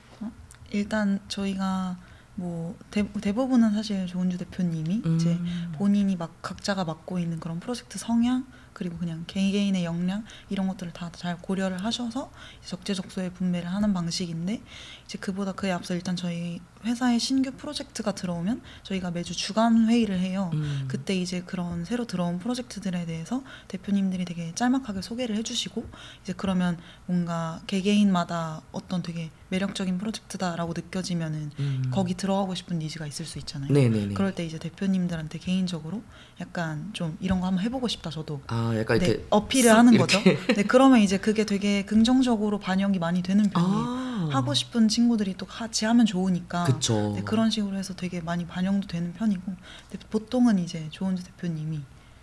[0.70, 1.98] 일단 저희가
[2.36, 5.16] 뭐 대, 대부분은 사실 조은주 대표님이 음.
[5.16, 5.38] 이제
[5.74, 11.12] 본인이 막 각자가 맡고 있는 그런 프로젝트 성향 그리고 그냥 개개인의 역량 이런 것들을 다
[11.24, 12.32] 잘 고려를 하셔서
[12.66, 14.62] 적재적소에 분배를 하는 방식인데
[15.06, 20.52] 이제 그보다 그에 앞서 일단 저희 회사에 신규 프로젝트가 들어오면 저희가 매주 주간 회의를 해요.
[20.54, 20.86] 음.
[20.88, 25.88] 그때 이제 그런 새로 들어온 프로젝트들에 대해서 대표님들이 되게 짤막하게 소개를 해주시고
[26.24, 31.92] 이제 그러면 뭔가 개개인마다 어떤 되게 매력적인 프로젝트다라고 느껴지면은 음.
[31.92, 33.72] 거기 들어가고 싶은 니즈가 있을 수 있잖아요.
[33.72, 34.14] 네네네.
[34.16, 36.02] 그럴 때 이제 대표님들한테 개인적으로
[36.42, 39.94] 약간 좀 이런 거 한번 해보고 싶다 저도 아 약간 네, 이렇게 어필을 쓱 하는
[39.94, 40.36] 이렇게.
[40.36, 40.54] 거죠.
[40.56, 43.74] 네 그러면 이제 그게 되게 긍정적으로 반영이 많이 되는 편이에요.
[43.74, 47.14] 아 하고 싶은 친구들이 또 같이 하면 좋으니까 그쵸.
[47.16, 51.80] 네, 그런 식으로 해서 되게 많이 반영도 되는 편이고 근데 보통은 이제 조은주 대표님이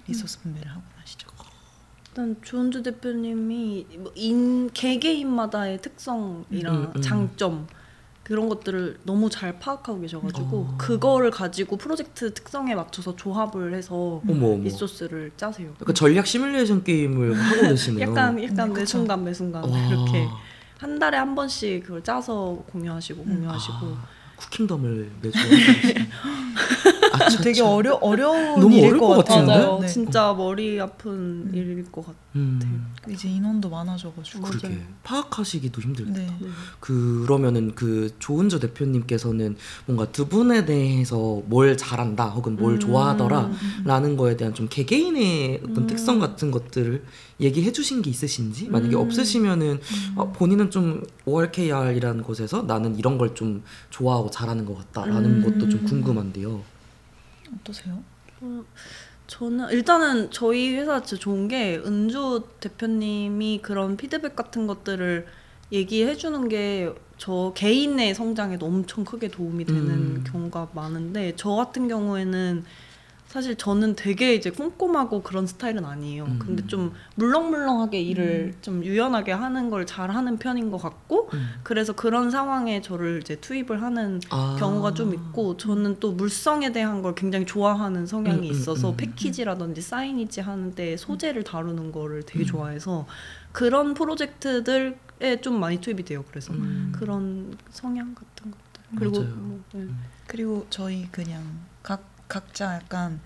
[0.09, 1.29] resource 분배를 하고 하시죠.
[2.09, 7.01] 일단 조은주 대표님이 뭐 인 개개인마다의 특성이랑 음, 음.
[7.03, 7.69] 장점
[8.25, 10.75] 그런 것들을 너무 잘 파악하고 계셔가지고 어.
[10.77, 14.63] 그거를 가지고 프로젝트 특성에 맞춰서 조합을 해서 어머 어머.
[14.65, 15.73] resource를 짜세요.
[15.81, 18.03] 약간 전략 시뮬레이션 게임을 하고 계시네요.
[18.11, 18.75] 약간 약간 네, 그쵸.
[18.75, 19.79] 매순간 매 순간 와.
[19.89, 20.27] 이렇게
[20.81, 25.39] 한 달에 한 번씩 그걸 짜서 공유하시고 공유하시고 아, 쿠킹덤을 매주.
[27.13, 29.47] 아, 저- 되게 저- 어려 어려운 너무 일일 어려울 것것 같아요.
[29.47, 29.67] 같은데?
[29.67, 29.79] 맞아요.
[29.81, 29.87] 네.
[29.89, 32.21] 진짜 머리 아픈 일일 것 같아요.
[32.37, 34.41] 음, 이제 인원도 많아져가지고.
[34.41, 34.59] 맞아요.
[34.59, 36.13] 그러게 파악하시기도 힘들다.
[36.13, 36.29] 네.
[36.79, 42.81] 그러면은 그 조은주 대표님께서는 뭔가 두 분에 대해서 뭘 잘한다 혹은 뭘 음.
[42.81, 45.87] 좋아하더라라는 거에 대한 좀 개개인의 어떤 음.
[45.87, 47.03] 특성 같은 것들을
[47.41, 49.01] 얘기해 주신 게 있으신지 만약에 음.
[49.01, 49.81] 없으시면은
[50.17, 55.43] 어, 본인은 좀 ORKR이라는 곳에서 나는 이런 걸 좀 좋아하고 잘하는 것 같다라는 음.
[55.45, 56.61] 것도 좀 궁금한데요.
[57.55, 58.03] 어떠세요?
[59.27, 65.27] 저는 일단은 저희 회사 진짜 좋은 게 은주 대표님이 그런 피드백 같은 것들을
[65.73, 70.25] 얘기해 주는 게 저 개인의 성장에도 엄청 크게 도움이 되는 음.
[70.27, 72.65] 경우가 많은데 저 같은 경우에는
[73.31, 76.25] 사실 저는 되게 이제 꼼꼼하고 그런 스타일은 아니에요.
[76.25, 76.39] 음.
[76.41, 81.49] 근데 좀 물렁물렁하게 일을 좀 유연하게 하는 걸 잘하는 편인 것 같고 음.
[81.63, 84.57] 그래서 그런 상황에 저를 이제 투입을 하는 아.
[84.59, 88.97] 경우가 좀 있고 저는 또 물성에 대한 걸 굉장히 좋아하는 성향이 음, 음, 있어서 음.
[88.97, 92.47] 패키지라든지 사이니지 하는데 소재를 다루는 거를 되게 음.
[92.47, 93.07] 좋아해서
[93.53, 96.25] 그런 프로젝트들에 좀 많이 투입이 돼요.
[96.29, 96.91] 그래서 음.
[96.93, 99.23] 그런 성향 같은 것들 그리고.
[99.23, 99.87] 뭐, 네.
[100.27, 101.45] 그리고 저희 그냥
[102.31, 103.21] 각 각자 약간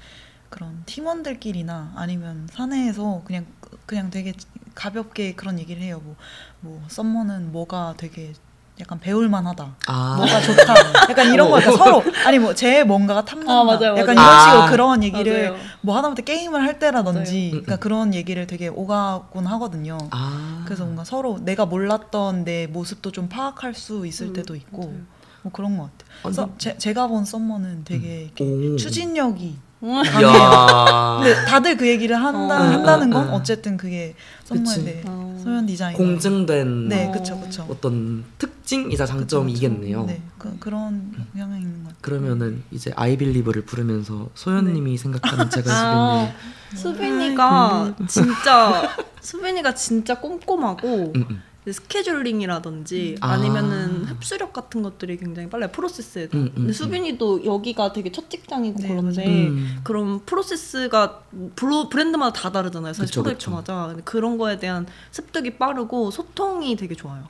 [0.48, 3.44] 그런 팀원들끼리나 아니면 사내에서 그냥
[3.86, 4.32] 그냥 되게
[4.74, 6.00] 가볍게 그런 얘기를 해요.
[6.02, 6.16] 뭐,
[6.60, 8.32] 뭐 썸머는 뭐가 되게
[8.80, 9.76] 약간 배울만하다.
[9.86, 10.14] 아.
[10.16, 10.74] 뭐가 좋다.
[11.10, 13.52] 약간 이런 거 약간 서로 아니 뭐 제 뭔가가 탐난다.
[13.52, 14.26] 아, 맞아요, 약간 맞아요.
[14.26, 14.70] 이런 식으로 아.
[14.70, 15.64] 그런 얘기를 맞아요.
[15.82, 17.50] 뭐 하다못해 게임을 할 때라든지 맞아요.
[17.50, 19.98] 그러니까 그런 얘기를 되게 오가곤 하거든요.
[20.12, 20.62] 아.
[20.64, 25.13] 그래서 뭔가 서로 내가 몰랐던 내 모습도 좀 파악할 수 있을 음, 때도 있고 맞아요.
[25.44, 26.10] 뭐 그런 것 같아요.
[26.24, 28.76] 아니, 서, 제, 제가 본 썸머는 되게 이렇게 오.
[28.76, 31.20] 추진력이 이야.
[31.22, 32.62] 근데 다들 그 얘기를 한다, 어.
[32.64, 33.36] 한다는 어, 건 어, 어.
[33.36, 34.14] 어쨌든 그게
[34.48, 34.64] 그치.
[34.64, 35.38] 썸머의 네, 어.
[35.44, 37.12] 소연 디자인 공증된 네 어.
[37.12, 40.06] 그쵸 그쵸 어떤 특징이자 장점이겠네요.
[40.06, 46.32] 네 그, 그런 영향이 있는 것 같아요 그러면은 이제 아이빌리브를 부르면서 소연님이 생각하는 제가 아,
[46.72, 48.88] 지금 수빈이가 진짜
[49.20, 51.42] 수빈이가 진짜 꼼꼼하고 음, 음.
[51.72, 53.32] 스케줄링이라든지 아.
[53.32, 56.72] 아니면은 흡수력 같은 것들이 굉장히 빨라요 프로세스에 음, 음, 근데 음.
[56.72, 59.80] 수빈이도 여기가 되게 첫 직장이고 네, 그런데 음.
[59.82, 61.22] 그런 프로세스가
[61.56, 67.24] 브로, 브랜드마다 다 다르잖아요 사실 근데 그런 거에 대한 습득이 빠르고 소통이 되게 좋아요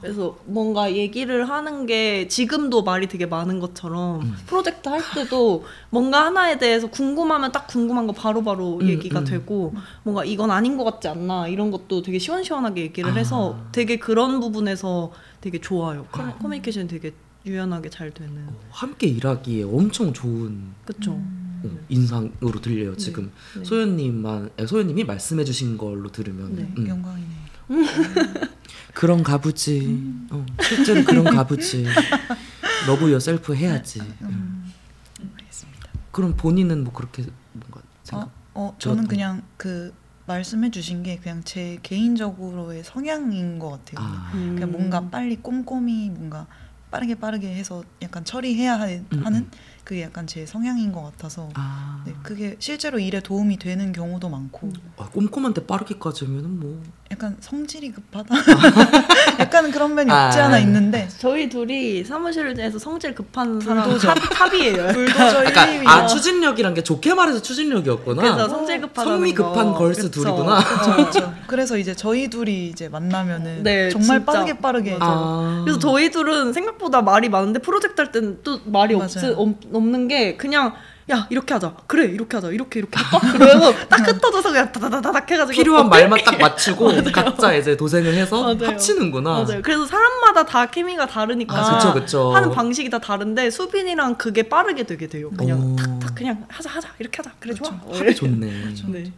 [0.00, 4.36] 그래서 뭔가 얘기를 하는 게 지금도 말이 되게 많은 것처럼 음.
[4.46, 9.24] 프로젝트 할 때도 뭔가 하나에 대해서 궁금하면 딱 궁금한 거 바로바로 음, 얘기가 음.
[9.24, 13.14] 되고 뭔가 이건 아닌 것 같지 않나 이런 것도 되게 시원시원하게 얘기를 아.
[13.14, 16.06] 해서 되게 그런 부분에서 되게 좋아요.
[16.12, 16.34] 커- 아.
[16.38, 17.12] 커뮤니케이션이 되게
[17.46, 18.48] 유연하게 잘 되는.
[18.70, 20.74] 함께 일하기에 엄청 좋은 음.
[21.64, 23.30] 어, 인상으로 들려요 지금.
[23.56, 23.64] 네.
[23.64, 26.54] 소연님만 에, 소연님이 말씀해주신 걸로 들으면.
[26.56, 26.88] 네, 음.
[26.88, 27.28] 영광이네
[28.94, 30.02] 그런 가보지.
[30.30, 31.86] 어, 실제로 그런 가보지.
[32.86, 34.00] love yourself 해야지.
[34.00, 34.72] 음.
[35.20, 35.88] 음, 알겠습니다.
[36.10, 39.92] 그럼 본인은 뭐 그렇게 뭔가 생각 어, 어 저는 그냥 그
[40.26, 44.54] 말씀해 주신 게 그냥 제 개인적으로의 성향인 것 같아요 아, 음.
[44.54, 46.46] 그냥 뭔가 빨리 꼼꼼히 뭔가
[46.90, 49.50] 빠르게 빠르게 해서 약간 처리해야 하, 음, 하는 음.
[49.84, 52.02] 그게 약간 제 성향인 것 같아서 아.
[52.06, 54.74] 네, 그게 실제로 일에 도움이 되는 경우도 많고 음.
[54.98, 58.34] 아, 꼼꼼한데 빠르게까지 하면은 뭐 약간 성질이 급하다
[59.40, 60.44] 약간 그런 면이 없지 아.
[60.46, 64.14] 않아 있는데 저희 둘이 사무실에서 성질 급한 사람 불도저.
[64.14, 68.22] 탑, 탑이에요 불도저 약간 1, 2위가 아 추진력이란 게 좋게 말해서 추진력이었구나.
[68.22, 69.78] 그래서 성질 급하다는 성미 급한 거.
[69.78, 70.22] 걸스 그쵸.
[70.22, 70.62] 둘이구나.
[70.62, 71.34] 그렇죠.
[71.50, 74.32] 그래서 이제 저희 둘이 이제 만나면은 네, 정말 진짜.
[74.32, 74.96] 빠르게 빠르게.
[75.00, 75.62] 아.
[75.64, 79.02] 그래서 저희 둘은 생각보다 말이 많은데 프로젝트 할 때는 또 말이 없,
[79.72, 80.74] 없는 게 그냥
[81.10, 85.56] 야 이렇게 하자 그래 이렇게 하자 이렇게 이렇게 할까 그러면서 딱 흩어져서 그냥 다다다닥 해가지고
[85.56, 88.68] 필요한 어, 말만 딱 맞추고 각자 이제 도생을 해서 맞아요.
[88.68, 89.42] 합치는구나.
[89.42, 92.32] 맞아요 그래서 사람마다 다 케미가 다르니까 아, 그쵸, 그쵸.
[92.32, 95.74] 하는 방식이 다 다른데 수빈이랑 그게 빠르게 되게 돼요 그냥 오.
[95.74, 98.46] 탁탁 그냥 하자 하자 이렇게 하자 그래 좋아 어, 합이 좋네.
[98.86, 99.12] 네.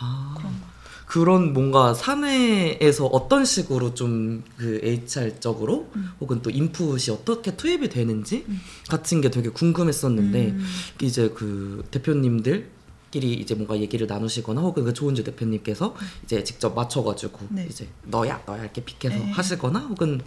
[0.00, 0.34] 아.
[0.36, 0.69] 그런
[1.10, 6.10] 그런 뭔가 사내에서 어떤 식으로 좀 그 HR적으로 음.
[6.20, 8.44] 혹은 또 인풋이 어떻게 투입이 되는지
[8.88, 10.64] 같은 게 되게 궁금했었는데 음.
[11.02, 12.68] 이제 그 대표님들
[13.10, 17.66] 끼리 이제 뭔가 얘기를 나누시거나 혹은 그 조은주 대표님께서 이제 직접 맞춰가지고 네.
[17.68, 19.30] 이제 너야 너야 이렇게 픽해서 네.
[19.32, 20.20] 하시거나 혹은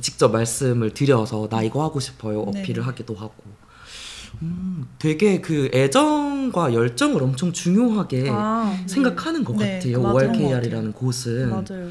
[0.00, 2.60] 직접 말씀을 드려서 나 이거 하고 싶어요 네.
[2.60, 3.34] 어필을 하기도 하고
[4.42, 10.02] 음 되게 그 애정과 열정을 엄청 중요하게 아, 생각하는 것 네, 같아요.
[10.02, 10.14] 맞아요.
[10.30, 11.50] ORKR이라는 곳은.
[11.50, 11.88] 맞아요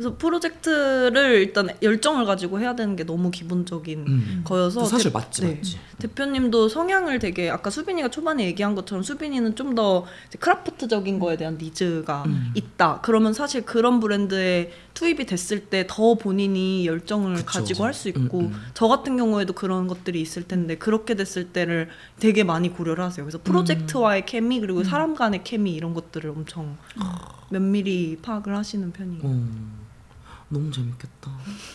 [0.00, 4.40] 그래서 프로젝트를 일단 열정을 가지고 해야 되는 게 너무 기본적인 음.
[4.44, 5.54] 거여서 사실 대- 맞지 네.
[5.56, 5.78] 맞지.
[5.98, 10.04] 대표님도 성향을 되게 아까 수빈이가 초반에 얘기한 것처럼 수빈이는 좀 더
[10.40, 12.50] 크라프트적인 거에 대한 니즈가 음.
[12.54, 13.00] 있다.
[13.02, 17.46] 그러면 사실 그런 브랜드에 투입이 됐을 때 더 본인이 열정을 그쵸.
[17.46, 18.60] 가지고 할 수 있고 음, 음.
[18.74, 23.24] 저 같은 경우에도 그런 것들이 있을 텐데 그렇게 됐을 때를 되게 많이 고려를 하세요.
[23.24, 26.76] 그래서 프로젝트와의 케미 그리고 사람 간의 케미 이런 것들을 엄청
[27.50, 29.20] 면밀히 파악을 하시는 편이에요.
[30.50, 31.30] 어, 너무 재밌겠다.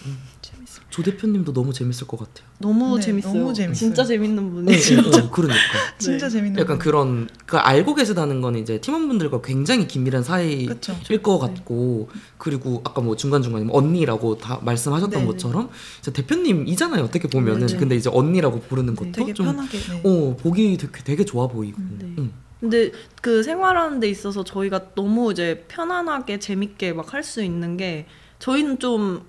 [0.06, 0.18] 음.
[0.42, 0.82] 재밌어.
[0.90, 2.48] 조 대표님도 너무 재밌을 것 같아요.
[2.60, 3.34] 너무 네, 재밌어요.
[3.34, 3.74] 너무 재밌어요.
[3.90, 5.00] 진짜 재밌는 네, 분이에요.
[5.26, 5.64] 어, 그러니까.
[5.98, 6.34] 진짜 네.
[6.34, 6.60] 재밌는.
[6.62, 10.96] 약간 그런 그 알고 계시다는 건 이제 팀원분들과 굉장히 긴밀한 사이일 그쵸.
[11.24, 17.28] 것 같고 그리고 아까 뭐 중간 중간에 언니라고 다 말씀하셨던 네, 것처럼 이제 대표님이잖아요 어떻게
[17.28, 17.78] 보면은 네, 네.
[17.78, 19.78] 근데 이제 언니라고 부르는 것도 되게 좀 편하게.
[19.80, 20.02] 네.
[20.04, 21.80] 어, 보기 되게, 되게 좋아 보이고.
[21.98, 22.14] 네.
[22.20, 22.32] 응.
[22.60, 28.06] 근데 그 생활하는 데 있어서 저희가 너무 이제 편안하게 재밌게 막 할 수 있는 게
[28.40, 29.26] 저희는 좀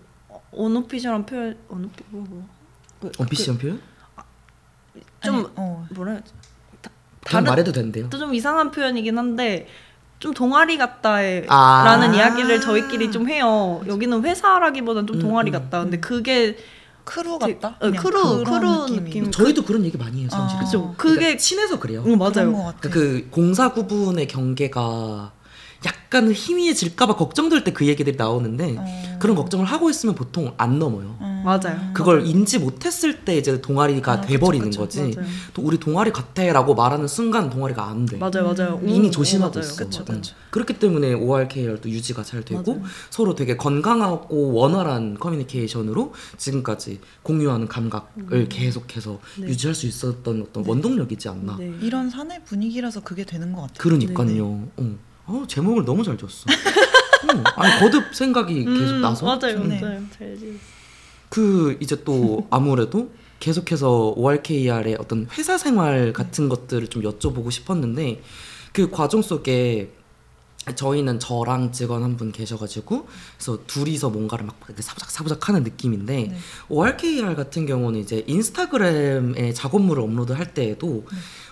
[0.52, 2.48] 언오피셜한 표현 언오피 뭐, 뭐.
[3.00, 3.80] 그- 언피시한 표현?
[5.22, 5.86] 좀 아니, 어.
[5.88, 6.32] 그, 뭐라 해야지
[7.24, 8.08] 그냥 다른- 말해도 된대요.
[8.10, 9.66] 또 좀 이상한 표현이긴 한데
[10.18, 11.48] 좀 동아리 같다라는
[12.10, 12.14] 아.
[12.14, 13.82] 이야기를 저희끼리 좀 해요.
[13.86, 15.82] 여기는 회사라기보다는 좀 음, 동아리 음, 같다.
[15.82, 16.56] 근데 그게
[17.04, 17.68] 크루 같다.
[17.80, 18.86] 어, 그냥 크루, 그런 크루.
[19.04, 19.30] 느낌.
[19.30, 20.56] 저희도 그런 얘기 많이 해요, 사실.
[20.56, 20.60] 아.
[20.60, 20.94] 그죠.
[20.96, 22.02] 그러니까 그게 친해서 그래요.
[22.06, 22.52] 응, 맞아요.
[22.56, 22.88] 같아.
[22.88, 25.32] 그 공사 구분의 경계가
[25.86, 29.18] 약간 희미해질까봐 걱정될 때 그 얘기들이 나오는데 어.
[29.18, 31.16] 그런 걱정을 하고 있으면 보통 안 넘어요.
[31.20, 31.42] 어.
[31.44, 31.78] 맞아요.
[31.92, 32.30] 그걸 맞아요.
[32.30, 35.00] 인지 못했을 때 이제 동아리가 아, 돼버리는 그쵸, 거지.
[35.02, 35.20] 그쵸.
[35.20, 35.32] 맞아요.
[35.52, 38.16] 또 우리 동아리 같아라고 말하는 순간 동아리가 안 돼.
[38.16, 38.80] 맞아요, 맞아요.
[38.82, 39.68] 음, 이미 음, 조심하고 맞아요.
[39.68, 39.76] 있어.
[39.84, 40.14] 그쵸, 응.
[40.16, 40.34] 그쵸.
[40.50, 42.82] 그렇기 때문에 ORKR도 유지가 잘 되고 맞아요.
[43.10, 49.48] 서로 되게 건강하고 원활한 커뮤니케이션으로 지금까지 공유하는 감각을 계속해서 네.
[49.48, 51.56] 유지할 수 있었던 어떤 원동력이지 않나.
[51.58, 51.72] 네.
[51.82, 53.76] 이런 사내 분위기라서 그게 되는 것 같아요.
[53.78, 54.68] 그러니까요.
[54.76, 54.96] 어.
[55.26, 56.44] 어, 제목을 너무 잘 줬어.
[56.48, 59.80] 어, 아니 거듭 생각이 계속 음, 나서 맞아요, 좋네.
[59.80, 60.00] 맞아요.
[60.16, 60.58] 잘 지-
[61.28, 63.10] 그 이제 또 아무래도
[63.40, 68.22] 계속해서 ORKR의 어떤 회사 생활 같은 것들을 좀 여쭤보고 싶었는데
[68.72, 69.90] 그 과정 속에
[70.74, 76.36] 저희는 저랑 직원 한 분 계셔가지고 그래서 둘이서 뭔가를 막 사부작 사부작 하는 느낌인데 네.
[76.68, 81.04] ORKR 같은 경우는 이제 인스타그램에 작업물을 업로드할 때에도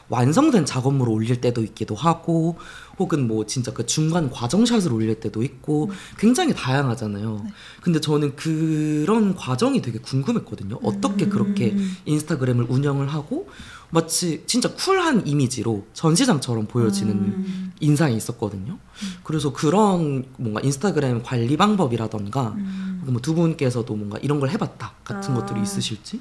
[0.08, 2.58] 완성된 작업물을 올릴 때도 있기도 하고
[2.98, 7.46] 혹은 뭐 진짜 그 중간 과정샷을 올릴 때도 있고 굉장히 다양하잖아요.
[7.80, 10.78] 근데 저는 그런 과정이 되게 궁금했거든요.
[10.82, 13.48] 어떻게 그렇게 인스타그램을 운영을 하고
[13.90, 17.72] 마치 진짜 쿨한 이미지로 전시장처럼 보여지는 음.
[17.78, 18.78] 인상이 있었거든요.
[19.22, 23.02] 그래서 그런 뭔가 인스타그램 관리 방법이라던가 음.
[23.06, 25.36] 뭐두 분께서도 뭔가 이런 걸 해봤다 같은 아.
[25.36, 26.20] 것들이 있으실지?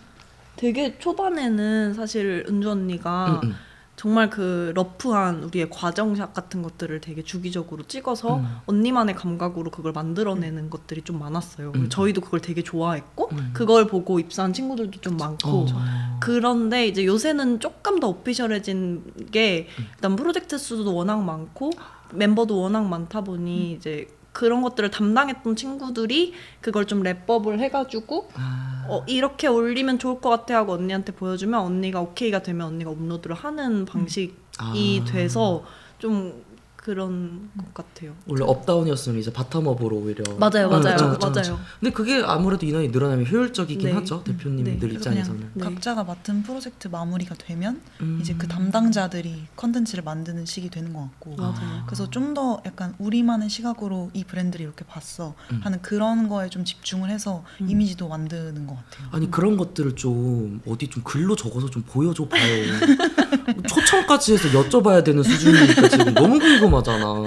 [0.55, 3.55] 되게 초반에는 사실 은주 언니가 음, 음.
[4.03, 8.57] 정말 그 러프한 우리의 과정샷 같은 것들을 되게 주기적으로 찍어서 음.
[8.65, 11.71] 언니만의 감각으로 그걸 만들어내는 것들이 좀 많았어요.
[11.73, 11.87] 음.
[11.87, 13.51] 저희도 그걸 되게 좋아했고 음.
[13.53, 16.17] 그걸 보고 입사한 친구들도 좀 많고 어.
[16.19, 19.85] 그런데 이제 요새는 조금 더 오피셜해진 게 음.
[19.95, 21.71] 일단 프로젝트 수도 워낙 많고
[22.11, 23.23] 멤버도 워낙 많다 음.
[23.23, 28.85] 보니 이제 그런 것들을 담당했던 친구들이 그걸 좀 wrap up을 해가지고 아.
[28.89, 33.85] 어, 이렇게 올리면 좋을 것 같아 하고 언니한테 보여주면 언니가 오케이가 되면 언니가 업로드를 하는
[33.85, 34.73] 방식이 아.
[35.07, 35.63] 돼서
[35.99, 36.43] 좀
[36.83, 38.13] 그런 것 같아요.
[38.27, 41.33] 원래 top down이었으면 이제 bottom up으로 오히려 맞아요, 어, 맞아요, 그쵸, 그쵸, 맞아요.
[41.33, 41.59] 그쵸.
[41.79, 43.93] 근데 그게 아무래도 인원이 늘어나면 효율적이긴 네.
[43.93, 44.95] 하죠 대표님들 네.
[44.95, 45.63] 입장에서는 네.
[45.63, 48.19] 각자가 맡은 프로젝트 마무리가 되면 음.
[48.21, 51.83] 이제 그 담당자들이 컨텐츠를 만드는 식이 되는 것 같고 맞아요.
[51.85, 55.61] 그래서 좀 더 약간 우리만의 시각으로 이 브랜드를 이렇게 봤어 음.
[55.63, 57.69] 하는 그런 거에 좀 집중을 해서 음.
[57.69, 59.07] 이미지도 만드는 것 같아요.
[59.11, 62.41] 아니 그런 것들을 좀 어디 좀 글로 적어서 좀 보여줘 봐요.
[63.67, 67.23] 초청까지 해서 여쭤봐야 되는 수준이니까 지금 너무 궁금 하잖아.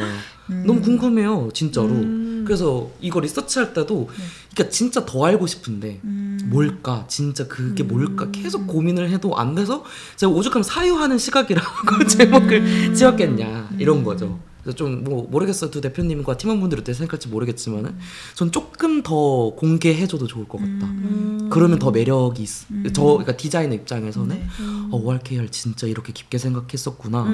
[0.51, 0.65] 음.
[0.67, 1.89] 너무 궁금해요, 진짜로.
[1.89, 2.45] 음.
[2.47, 4.25] 그래서 이거 리서치할 때도 네.
[4.55, 6.39] 그러니까 진짜 더 알고 싶은데 음.
[6.45, 7.89] 뭘까, 진짜 그게 음.
[7.89, 9.85] 뭘까 계속 고민을 해도 안 돼서
[10.17, 14.39] 제가 오죽하면 사유하는 시각이라고 제목을 지었겠냐 이런 거죠.
[14.67, 15.71] 그래서 좀 뭐 모르겠어요.
[15.71, 17.97] 두 대표님과 팀원분들이 어떻게 생각할지 모르겠지만은
[18.35, 20.87] 전 조금 더 공개해줘도 좋을 것 같다.
[20.87, 21.49] 음.
[21.51, 22.71] 그러면 더 매력이 있.
[22.73, 22.85] 음.
[22.93, 24.47] 저 그러니까 디자이너 입장에서는 네.
[24.61, 24.89] 음.
[24.91, 27.33] 어, ORKR 진짜 이렇게 깊게 생각했었구나를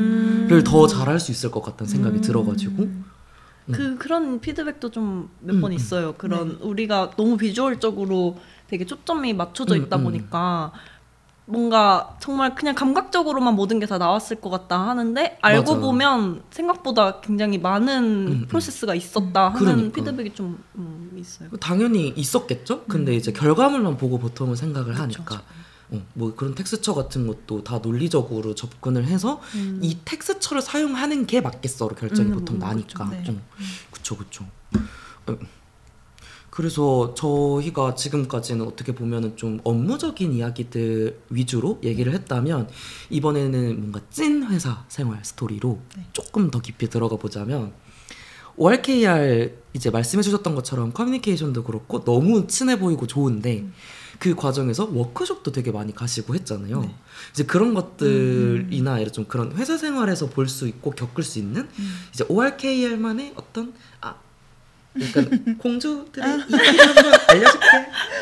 [0.52, 0.62] 음.
[0.64, 2.20] 더 잘할 수 있을 것 같다는 생각이 음.
[2.20, 2.88] 들어가지고
[3.70, 5.72] 그 그런 피드백도 좀 몇번 음, 음.
[5.72, 6.14] 있어요.
[6.18, 10.04] 그런 우리가 너무 비주얼적으로 되게 초점이 맞춰져 음, 있다 음.
[10.04, 10.72] 보니까
[11.46, 15.80] 뭔가 정말 그냥 감각적으로만 모든 게 다 나왔을 것 같다 하는데 알고 맞아.
[15.86, 19.92] 보면 생각보다 굉장히 많은 음, 프로세스가 있었다 하는 그러니까.
[19.96, 21.50] 피드백이 좀 음, 있어요.
[21.60, 22.84] 당연히 있었겠죠.
[22.84, 25.42] 근데 이제 결과물만 보고 보통은 생각을 그쵸, 하니까
[25.90, 29.80] 어, 뭐 그런 텍스처 같은 것도 다 논리적으로 접근을 해서 음.
[29.82, 33.10] 이 텍스처를 사용하는 게 맞겠어로 결정이 음, 보통 음, 나니까.
[33.10, 33.38] 그쵸, 네.
[33.38, 33.42] 어,
[33.90, 34.44] 그쵸 그쵸.
[36.52, 42.68] 어, 그래서 저희가 지금까지는 어떻게 보면은 좀 업무적인 이야기들 위주로 얘기를 했다면
[43.08, 46.06] 이번에는 뭔가 찐 회사 생활 스토리로 네.
[46.12, 47.72] 조금 더 깊이 들어가 보자면
[48.56, 53.64] ORKR 이제 말씀해 주셨던 것처럼 커뮤니케이션도 그렇고 너무 친해 보이고 좋은데
[54.18, 56.82] 그 과정에서 워크숍도 되게 많이 가시고 했잖아요.
[56.82, 56.94] 네.
[57.32, 61.94] 이제 그런 것들이나 이런 좀 그런 회사 생활에서 볼 수 있고 겪을 수 있는 음.
[62.12, 64.16] 이제 ORKR만의 어떤 아
[65.00, 67.66] 약간 공주들의 이야기 한번 알려줄게.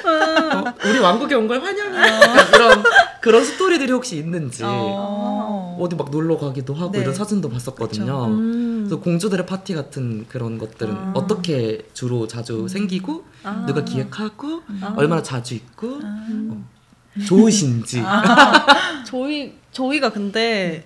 [0.04, 1.98] 어, 우리 왕국에 온 걸 환영해.
[1.98, 2.84] 약간 이런
[3.20, 5.76] 그런 스토리들이 혹시 있는지 어.
[5.80, 7.00] 어디 막 놀러 가기도 하고 네.
[7.00, 8.26] 이런 사진도 봤었거든요.
[8.26, 8.84] 음.
[8.86, 11.12] 그래서 공주들의 파티 같은 그런 것들은 아.
[11.14, 13.64] 어떻게 주로 자주 생기고 아.
[13.66, 14.94] 누가 기획하고 아.
[14.96, 16.26] 얼마나 자주 있고 아.
[17.26, 18.02] 좋으신지
[19.04, 20.84] 저희 저희가 근데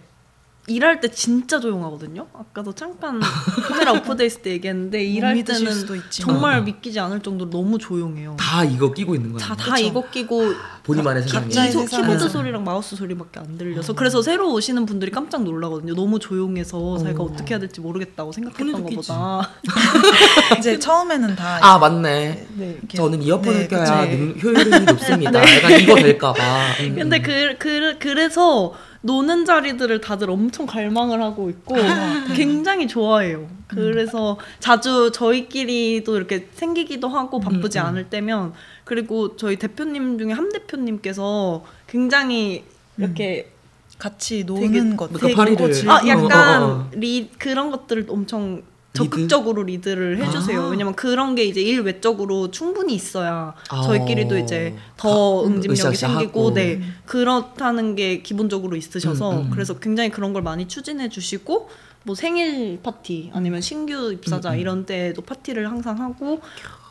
[0.66, 2.26] 일할 때 진짜 조용하거든요.
[2.32, 3.20] 아까도 잠깐
[3.68, 5.72] 카메라 오프돼 있을 때 얘기했는데 못 일할 때는.
[6.08, 6.62] 정말 어.
[6.62, 8.36] 믿기지 않을 정도로 너무 조용해요.
[8.38, 9.44] 다 이거 끼고 있는 거야.
[9.46, 9.78] 다, 다.
[9.78, 11.48] 이거 끼고 본인만의 세상에.
[11.86, 15.94] 키보드 소리랑 마우스 소리밖에 안 들려서 그래서 새로 오시는 분들이 깜짝 놀라거든요.
[15.94, 17.26] 너무 조용해서 자기가 어.
[17.26, 18.84] 어떻게 해야 될지 모르겠다고 생각했던.
[18.84, 19.50] 것보다.
[20.58, 22.46] 이제 처음에는 다 아 맞네.
[22.56, 22.78] 네.
[22.78, 24.04] 이렇게- 저는 이어폰을 네, 껴야.
[24.06, 25.40] 능- 효율이 높습니다.
[25.56, 26.42] 약간 이거 될까봐.
[26.80, 27.22] 음, 근데 음.
[27.22, 28.72] 그, 그 그래서
[29.04, 32.34] 노는 자리들을 다들 엄청 갈망을 하고 있고 아, 네.
[32.34, 33.46] 굉장히 좋아해요.
[33.68, 37.86] 그래서 자주 저희끼리도 이렇게 생기기도 하고 바쁘지 음, 음.
[37.86, 42.64] 않을 때면 그리고 저희 대표님 중에 함 대표님께서 굉장히
[42.96, 43.50] 이렇게
[43.98, 45.12] 같이 노는 것.
[45.12, 45.90] 그러니까 되게.
[45.90, 46.90] 아 약간 어, 어, 어.
[46.94, 48.62] 리 그런 것들을 엄청?
[48.94, 50.62] 적극적으로 리드 를 해주세요.
[50.62, 50.68] 아.
[50.68, 53.82] 왜냐면 그런 게 이제 일 외적으로 충분히 있어야 아.
[53.82, 55.96] 저희끼리도 이제 더 가- 응집력이.
[55.96, 59.50] 생기고, 네 그렇다는 게 기본적으로 있으셔서 음, 음.
[59.50, 61.68] 그래서 굉장히 그런 걸 많이 추진해 주시고
[62.04, 64.58] 뭐 생일 파티 아니면 신규 입사자 음, 음.
[64.60, 66.40] 이런 때도 파티를 항상 하고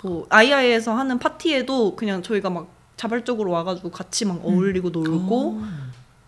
[0.03, 5.67] 뭐 아이아이에서 하는 파티에도 그냥 저희가 막 자발적으로 와가지고 같이 막 어울리고 놀고 어.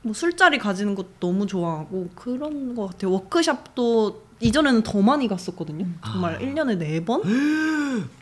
[0.04, 3.12] 뭐 술자리 가지는 것도 너무 좋아하고 그런 것 같아요.
[3.12, 5.86] 워크샵도 이전에는 더 많이 갔었거든요.
[6.06, 6.40] 정말 아.
[6.40, 7.22] 1년에 4번?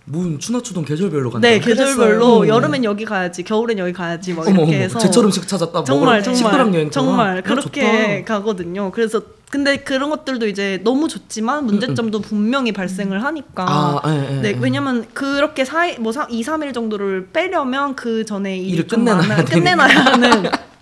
[0.06, 1.47] 뭔 추나추동 계절별로 간다.
[1.47, 2.47] 네, 계절별로 그랬어요.
[2.47, 5.84] 여름엔 여기 가야지, 겨울엔 여기 가야지 막 어머 이렇게 어머 해서 제철 음식 찾았다.
[5.84, 8.34] 정말 먹으러 식구랑 정말 여행 정말 아, 그렇게 좋다.
[8.36, 8.91] 가거든요.
[8.91, 14.49] 그래서 근데 그런 것들도 이제 너무 좋지만 문제점도 분명히 발생을 하니까 아, 예, 예, 네,
[14.49, 14.58] 예.
[14.60, 19.45] 왜냐면 그렇게 사이 뭐 2, 3일 정도를 빼려면 그 전에 일을 좀 끝내놔야.
[19.45, 20.43] 끝내놔야 하는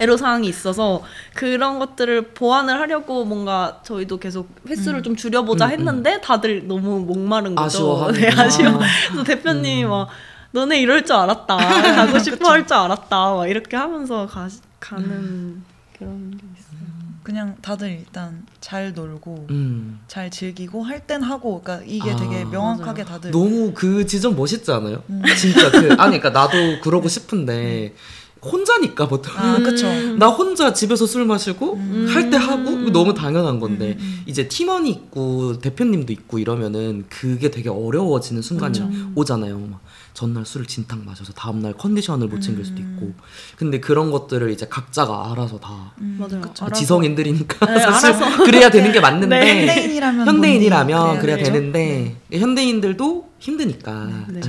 [0.00, 1.02] 애로 사항이 있어서
[1.34, 5.72] 그런 것들을 보완을 하려고 뭔가 저희도 계속 횟수를 좀 줄여보자 음, 음.
[5.72, 7.66] 했는데 다들 너무 목마른 거죠.
[7.66, 8.34] 아쉬워하는구나.
[8.34, 8.78] 네, 아쉬워.
[9.08, 10.08] 그래서 대표님이 막
[10.52, 11.56] 너네 이럴 줄 알았다.
[11.56, 13.34] 가고 싶어 할 줄 알았다.
[13.34, 14.48] 막 이렇게 하면서 가,
[14.80, 15.62] 가는
[15.98, 16.82] 그런 게 있어요.
[17.22, 20.00] 그냥 다들 일단 잘 놀고 음.
[20.08, 23.14] 잘 즐기고 할 땐 하고 그러니까 이게 아, 되게 명확하게 맞아요.
[23.14, 25.04] 다들 너무 그 지점 멋있지 않아요?
[25.08, 25.22] 음.
[25.38, 27.94] 진짜 그 아니 그러니까 나도 그러고 싶은데
[28.44, 30.18] 혼자니까 보통 아 그쵸 음.
[30.18, 32.06] 나 혼자 집에서 술 마시고 음.
[32.10, 34.22] 할때 하고 너무 당연한 건데 음, 음.
[34.26, 38.90] 이제 팀원이 있고 대표님도 있고 이러면은 그게 되게 어려워지는 순간이 그쵸.
[39.14, 39.58] 오잖아요.
[39.58, 39.80] 막
[40.12, 42.96] 전날 술을 진탕 마셔서 다음 날 컨디션을 못 챙길 수도 음.
[42.98, 43.14] 있고
[43.56, 46.40] 근데 그런 것들을 이제 각자가 알아서 다 음, 맞아요.
[46.42, 46.64] 그쵸.
[46.64, 46.80] 알아서.
[46.80, 48.44] 지성인들이니까 네, 사실 알아서.
[48.44, 49.58] 그래야 되는 게 맞는데 네.
[49.68, 51.44] 현대인이라면 현대인이라면 그래야 그래야죠.
[51.52, 54.40] 되는데 현대인들도 힘드니까 네.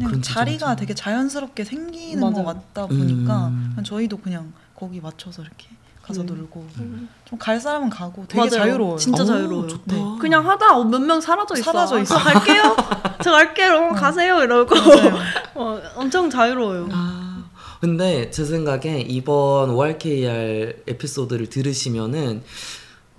[0.00, 0.06] 네.
[0.06, 0.76] 그냥 그런 자리가 지점에서.
[0.76, 2.34] 되게 자연스럽게 생기는 맞아요.
[2.34, 3.76] 것 같다 보니까 음.
[3.84, 5.68] 저희도 그냥 거기 맞춰서 이렇게
[6.02, 6.26] 가서 음.
[6.26, 7.08] 놀고 음.
[7.26, 8.50] 좀갈 사람은 가고 되게 맞아요.
[8.50, 8.96] 자유로워요.
[8.98, 9.68] 진짜 어, 자유로워요.
[9.68, 9.94] 좋다.
[9.94, 10.02] 네.
[10.20, 11.72] 그냥 하다 몇 명 사라져 있어.
[11.72, 12.18] 사라져 아, 있어.
[12.18, 12.76] 저 갈게요.
[13.22, 13.88] 저 갈게요.
[13.90, 14.42] 어, 가세요.
[14.42, 14.74] 이러고.
[15.54, 16.88] 어, 엄청 자유로워요.
[16.92, 17.44] 아,
[17.80, 22.42] 근데 제 생각에 이번 ORKR 에피소드를 들으시면은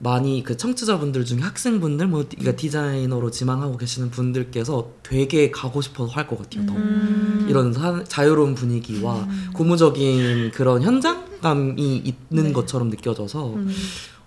[0.03, 6.27] 많이 그 청취자분들 중에 학생분들 뭐 그러니까 디자이너로 지망하고 계시는 분들께서 되게 가고 싶어서 할
[6.27, 6.65] 것 같아요.
[6.65, 6.73] 더.
[6.73, 7.45] 음.
[7.49, 9.49] 이런 사- 자유로운 분위기와 음.
[9.53, 12.51] 고무적인 그런 현장감이 있는 네.
[12.53, 13.71] 것처럼 느껴져서 음.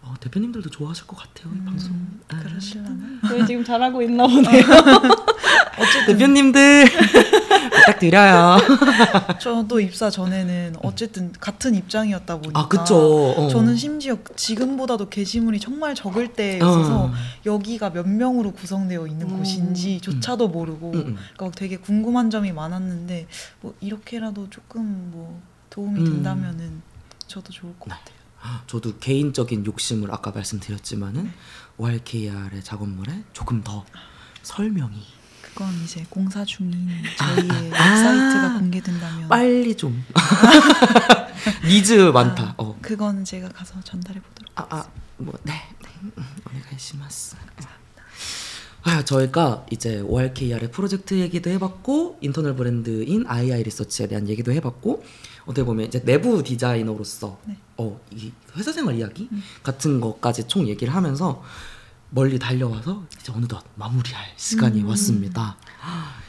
[0.02, 1.92] 어, 대표님들도 좋아하실 것 같아요 이 방송.
[2.28, 2.38] 아.
[2.40, 4.62] 그러시려면 저희 지금 잘하고 있나 보네요.
[6.06, 6.84] 대표님들
[7.84, 8.56] 부탁드려요.
[9.40, 13.34] 저도 입사 전에는 어쨌든 같은 입장이었다 보니까 아 그쵸.
[13.36, 13.48] 어.
[13.48, 17.12] 저는 심지어 지금보다도 게시물이 정말 적을 때였어서 어.
[17.44, 19.38] 여기가 몇 명으로 구성되어 있는 음.
[19.38, 21.16] 곳인지조차도 모르고 음, 음.
[21.36, 23.26] 그러니까 되게 궁금한 점이 많았는데
[23.60, 26.04] 뭐 이렇게라도 조금 뭐 도움이 음.
[26.04, 26.82] 된다면은
[27.26, 28.14] 저도 좋을 것 같아요.
[28.66, 31.32] 저도 개인적인 욕심을 아까 말씀드렸지만은
[31.78, 33.86] ORKR의 작업물에 조금 더
[34.42, 35.02] 설명이
[35.54, 37.90] 그건 이제 공사 중인 저희의 아.
[37.90, 40.04] 웹사이트가 공개된다면 빨리 좀
[41.64, 42.42] 니즈 많다.
[42.42, 42.76] 아, 어.
[42.82, 44.50] 그거는 제가 가서 전달해 보도록.
[44.56, 46.12] 아, 아, 뭐, 네, 네, 음,
[46.50, 47.36] お願いします.
[48.82, 55.04] 아, 저희가 이제 ORKR의 프로젝트 얘기도 해봤고 internal 브랜드인 II 리서치에 대한 얘기도 해봤고
[55.46, 57.56] 어떻게 보면 이제 내부 디자이너로서 네.
[57.78, 59.28] 어, 이 회사 생활 이야기
[59.62, 61.42] 같은 것까지 총 얘기를 하면서
[62.14, 64.88] 멀리 달려와서 이제 어느덧 마무리할 시간이 음.
[64.88, 65.56] 왔습니다.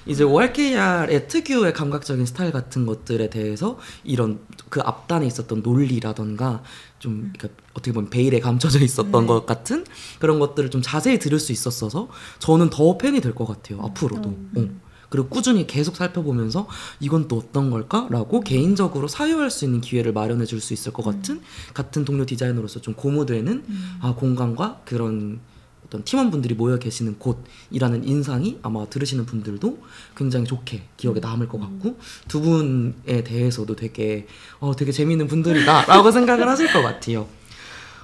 [0.07, 6.63] 이제 ORKR의 특유의 감각적인 스타일 같은 것들에 대해서 이런 그 앞단에 있었던 논리라던가
[6.97, 9.27] 좀 그러니까 어떻게 보면 베일에 감춰져 있었던 네.
[9.27, 9.85] 것 같은
[10.19, 12.09] 그런 것들을 좀 자세히 들을 수 있었어서
[12.39, 14.29] 저는 더 팬이 될 것 같아요 앞으로도.
[14.29, 14.67] 어.
[15.09, 16.67] 그리고 꾸준히 계속 살펴보면서
[16.99, 21.41] 이건 또 어떤 걸까라고 개인적으로 사유할 수 있는 기회를 마련해 줄 수 있을 것 같은
[21.75, 23.65] 같은 동료 디자이너로서 좀 고무되는
[24.01, 25.39] 아, 공간과 그런
[25.85, 29.77] 어떤 팀원분들이 모여 계시는 곳이라는 인상이 아마 들으시는 분들도
[30.17, 34.27] 굉장히 좋게 기억에 남을 것 같고 두 분에 대해서도 되게
[34.59, 37.27] 어 되게 재미있는 분들이다라고 생각을 하실 것 같아요.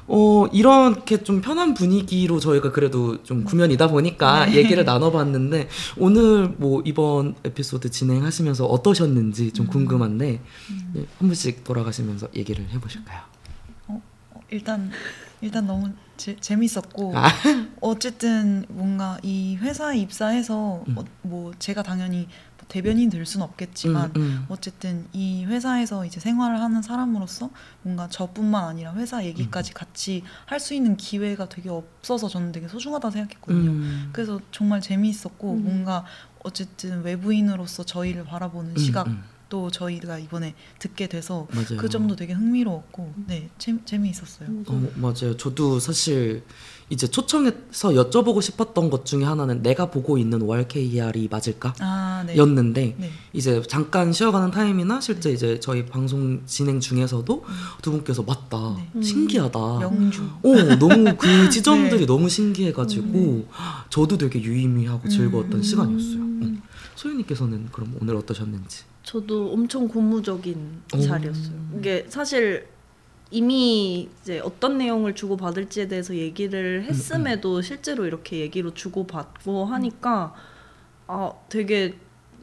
[0.08, 7.36] 어 이렇게 좀 편한 분위기로 저희가 그래도 좀 구면이다 보니까 얘기를 나눠봤는데 오늘 뭐 이번
[7.46, 10.42] 에피소드 진행하시면서 어떠셨는지 좀 궁금한데
[10.94, 13.41] 네, 한 분씩 돌아가시면서 얘기를 해보실까요?
[14.52, 14.92] 어, 일단
[15.42, 17.28] 일단 너무 제, 재밌었고 아.
[17.82, 20.98] 어쨌든 뭔가 이 회사에 입사해서 음.
[20.98, 22.28] 어, 뭐 제가 당연히
[22.58, 24.46] 뭐 대변인 될 수는 없겠지만 음, 음.
[24.50, 27.50] 어쨌든 이 회사에서 이제 생활을 하는 사람으로서
[27.82, 29.24] 뭔가 저뿐만 아니라 회사 음.
[29.24, 33.72] 얘기까지 같이 할 수 있는 기회가 되게 없어서 저는 되게 소중하다 생각했거든요.
[33.72, 34.10] 음.
[34.14, 35.64] 그래서 정말 재미있었고 음.
[35.64, 36.06] 뭔가
[36.44, 39.24] 어쨌든 외부인으로서 저희를 바라보는 음, 시각 음.
[39.52, 41.78] 또 저희가 이번에 듣게 돼서 맞아요.
[41.78, 44.48] 그 점도 되게 흥미로웠고 네 재, 재미있었어요.
[44.66, 45.36] 어, 맞아요.
[45.36, 46.44] 저도 사실
[46.90, 51.74] 이제 초청해서 여쭤보고 싶었던 것 중에 하나는 내가 보고 있는 ORKR이 맞을까?
[51.80, 52.38] 아 네.
[52.38, 53.12] 였는데 네.
[53.34, 57.46] 이제 잠깐 쉬어가는 타임이나 실제 이제 저희 방송 진행 중에서도
[57.82, 59.02] 두 분께서 맞다 네.
[59.04, 60.30] 신기하다 명주.
[60.44, 62.06] 오 너무 그 지점들이 네.
[62.06, 63.48] 너무 신기해가지고
[63.90, 65.62] 저도 되게 유의미하고 즐거웠던 음.
[65.64, 66.62] 시간이었어요 음.
[66.64, 66.70] 어.
[66.96, 71.00] 소윤님께서는 그럼 오늘 어떠셨는지 저도 엄청 고무적인 오.
[71.00, 71.56] 자리였어요.
[71.78, 72.68] 이게 사실
[73.32, 80.36] 이미 이제 어떤 내용을 주고 받을지에 대해서 얘기를 했음에도 실제로 이렇게 얘기로 주고 받고 하니까
[81.08, 81.96] 아 되게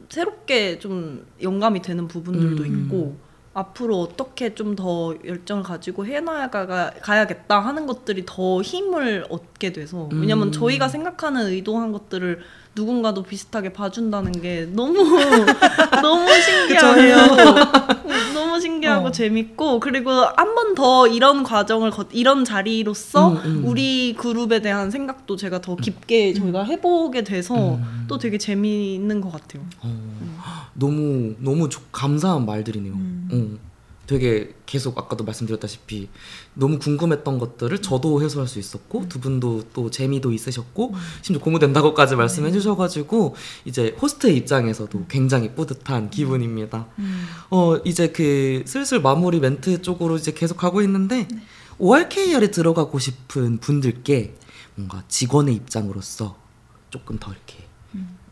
[0.09, 2.85] 새롭게 좀 영감이 되는 부분들도 음.
[2.85, 3.17] 있고
[3.59, 10.49] 앞으로 어떻게 좀 더 열정을 가지고 해나가 가야겠다 하는 것들이 더 힘을 얻게 돼서 왜냐면
[10.49, 10.51] 음.
[10.51, 12.39] 저희가 생각하는 의도한 것들을
[12.75, 14.93] 누군가도 비슷하게 봐준다는 게 너무
[16.01, 17.01] 너무 신기하고
[18.59, 19.11] 너무 신기하고 어.
[19.11, 23.63] 재밌고 그리고 한 번 더 이런 과정을 거, 이런 자리로서 음, 음.
[23.65, 28.05] 우리 그룹에 대한 생각도 제가 더 깊게 저희가 해보게 돼서 음.
[28.07, 29.63] 또 되게 재미있는 것 같아요.
[29.81, 29.89] 어,
[30.73, 32.93] 너무 너무 조- 감사한 말들이네요.
[32.93, 33.29] 음.
[33.31, 33.68] 어,
[34.09, 36.09] 되게 계속 아까도 말씀드렸다시피
[36.55, 42.51] 너무 궁금했던 것들을 저도 해소할 수 있었고 두 분도 또 재미도 있으셨고 심지어 고무된다고까지 말씀해
[42.51, 43.35] 주셔가지고
[43.65, 46.87] 이제 호스트의 입장에서도 굉장히 뿌듯한 기분입니다.
[46.97, 47.27] 음.
[47.51, 51.27] 어 이제 그 슬슬 마무리 멘트 쪽으로 이제 계속 가고 있는데
[51.77, 54.33] ORKR에 들어가고 싶은 분들께
[54.73, 56.35] 뭔가 직원의 입장으로서
[56.89, 57.58] 조금 더 이렇게 음.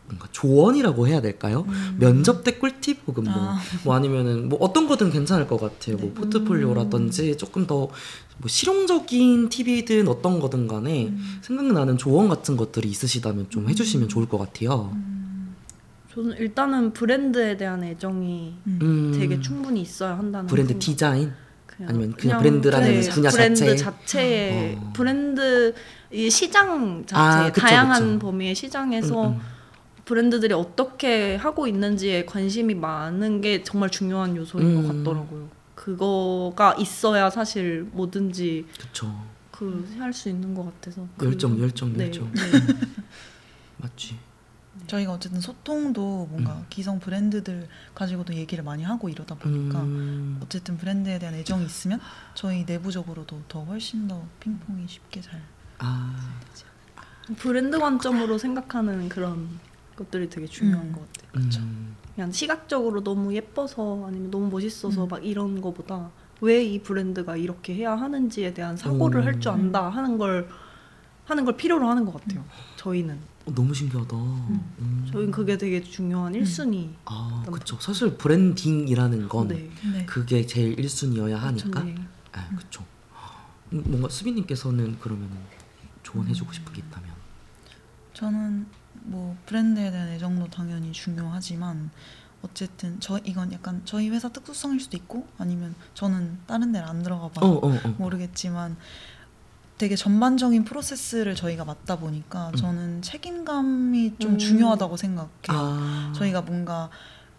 [0.08, 1.66] 뭔가 조언이라고 해야 될까요?
[1.98, 3.58] 면접 때 꿀팁 혹은 뭐, 아.
[3.84, 5.96] 뭐 아니면은 뭐 어떤 거든 괜찮을 것 같아요.
[5.98, 7.88] 뭐 포트폴리오라든지 조금 더
[8.38, 14.38] 뭐 실용적인 팁이든 어떤 거든 간에 생각나는 조언 같은 것들이 있으시다면 좀 해주시면 좋을 것
[14.38, 14.96] 같아요.
[16.14, 20.84] 저는 일단은 브랜드에 대한 애정이 음, 되게 충분히 있어야 한다는 브랜드 생각.
[20.84, 21.32] 디자인
[21.66, 23.76] 그냥, 아니면 그냥 브랜드라는 네, 분야 브랜드 자체?
[23.76, 24.92] 자체의 어.
[24.94, 25.74] 브랜드
[26.12, 28.18] 이 시장 자체 아, 그쵸, 다양한 그쵸.
[28.20, 29.40] 범위의 시장에서 음, 음.
[30.08, 34.82] 브랜드들이 어떻게 하고 있는지에 관심이 많은 게 정말 중요한 요소인 음.
[34.82, 35.50] 것 같더라고요.
[35.74, 39.14] 그거가 있어야 사실 뭐든지 그쵸.
[39.50, 42.32] 그할수 있는 것 같아서 그- 열정, 열정, 네, 열정.
[42.32, 42.40] 네.
[43.76, 44.16] 맞지.
[44.86, 51.18] 저희가 어쨌든 소통도 뭔가 기성 브랜드들 가지고도 얘기를 많이 하고 이러다 보니까 음, 어쨌든 브랜드에
[51.18, 52.00] 대한 애정이 있으면
[52.34, 55.42] 저희 내부적으로도 더 훨씬 더 핑퐁이 쉽게 잘
[55.78, 56.16] 아,
[57.36, 59.48] 브랜드 관점으로 생각하는 그런
[59.98, 60.92] 것들이 되게 중요한 음.
[60.92, 61.42] 것 같아요.
[61.62, 65.08] 음, 그냥 시각적으로 너무 예뻐서 아니면 너무 멋있어서 음.
[65.08, 69.26] 막 이런 거보다 왜 이 브랜드가 이렇게 해야 하는지에 대한 사고를 음.
[69.26, 70.48] 할줄 안다 하는 걸
[71.24, 72.44] 하는 걸 필요로 하는 것 같아요.
[72.76, 74.16] 저희는 어, 너무 신기하다.
[74.16, 75.06] 음.
[75.12, 76.90] 저희는 그게 되게 중요한 1순위.
[77.06, 77.76] 아, 그쵸.
[77.80, 79.68] 사실 브랜딩이라는 건 네.
[79.92, 80.06] 네.
[80.06, 81.82] 그게 제일 1순위여야 하니까.
[81.82, 81.94] 네.
[82.32, 82.48] 아.
[83.72, 85.28] 음, 뭔가 수빈님께서는 그러면
[86.02, 87.10] 조언해주고 싶은 게 있다면.
[88.14, 88.66] 저는
[89.08, 91.90] 뭐 브랜드에 대한 애정도 당연히 중요하지만
[92.42, 97.28] 어쨌든 저 이건 약간 저희 회사 특수성일 수도 있고 아니면 저는 다른 데를 안 들어가
[97.28, 97.94] 봐서 어, 어, 어.
[97.98, 98.76] 모르겠지만
[99.76, 102.56] 되게 전반적인 프로세스를 저희가 맡다 보니까 음.
[102.56, 104.38] 저는 책임감이 좀 음.
[104.38, 105.30] 중요하다고 생각해요.
[105.48, 106.12] 아.
[106.16, 106.90] 저희가 뭔가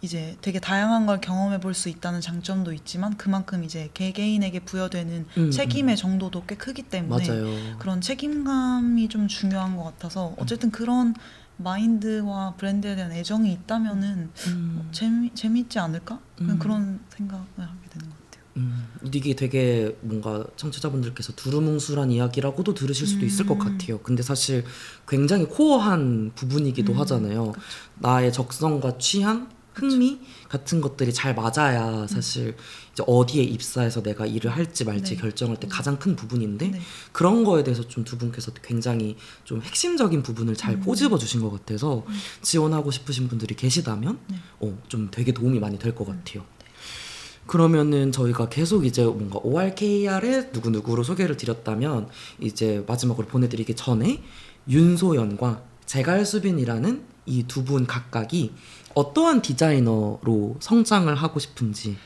[0.02, 5.50] 이제 되게 다양한 걸 경험해 볼 수 있다는 장점도 있지만 그만큼 이제 개개인에게 부여되는 음,
[5.50, 5.96] 책임의 음.
[5.96, 7.78] 정도도 꽤 크기 때문에 맞아요.
[7.78, 11.14] 그런 책임감이 좀 중요한 것 같아서 어쨌든 그런
[11.62, 14.88] 마인드와 브랜드에 대한 애정이 있다면은 음.
[14.92, 16.20] 재미 재미있지 않을까?
[16.40, 16.58] 음.
[16.58, 18.44] 그런 생각을 하게 되는 것 같아요.
[18.56, 23.58] 음, 이게 되게 뭔가 청취자분들께서 두루뭉술한 이야기라고도 들으실 수도 있을 것 음.
[23.58, 24.00] 같아요.
[24.00, 24.64] 근데 사실
[25.06, 27.52] 굉장히 코어한 부분이기도 음, 하잖아요.
[27.52, 27.66] 그쵸.
[27.98, 32.56] 나의 적성과 취향, 흥미 같은 것들이 잘 맞아야 사실
[33.06, 35.20] 어디에 입사해서 내가 일을 할지 말지 네.
[35.20, 36.80] 결정할 때 가장 큰 부분인데 네.
[37.12, 40.80] 그런 거에 대해서 좀 두 분께서 굉장히 좀 핵심적인 부분을 잘 음.
[40.80, 42.04] 꼬집어 주신 것 같아서
[42.42, 44.36] 지원하고 싶으신 분들이 계시다면 네.
[44.60, 46.44] 어, 좀 되게 도움이 많이 될 것 같아요.
[47.46, 52.08] 그러면은 저희가 계속 이제 뭔가 ORKR에 누구누구로 소개를 드렸다면
[52.40, 54.22] 이제 마지막으로 보내드리기 전에
[54.68, 58.52] 윤소연과 제갈수빈이라는 이 두 분 각각이
[58.94, 61.96] 어떠한 디자이너로 성장을 하고 싶은지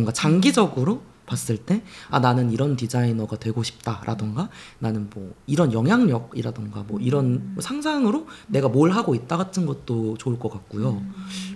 [0.00, 4.48] 뭔가 장기적으로 봤을 때 아 나는 이런 디자이너가 되고 싶다라던가
[4.80, 10.50] 나는 뭐 이런 영향력이라던가 뭐 이런 상상으로 내가 뭘 하고 있다 같은 것도 좋을 것
[10.50, 11.04] 같고요.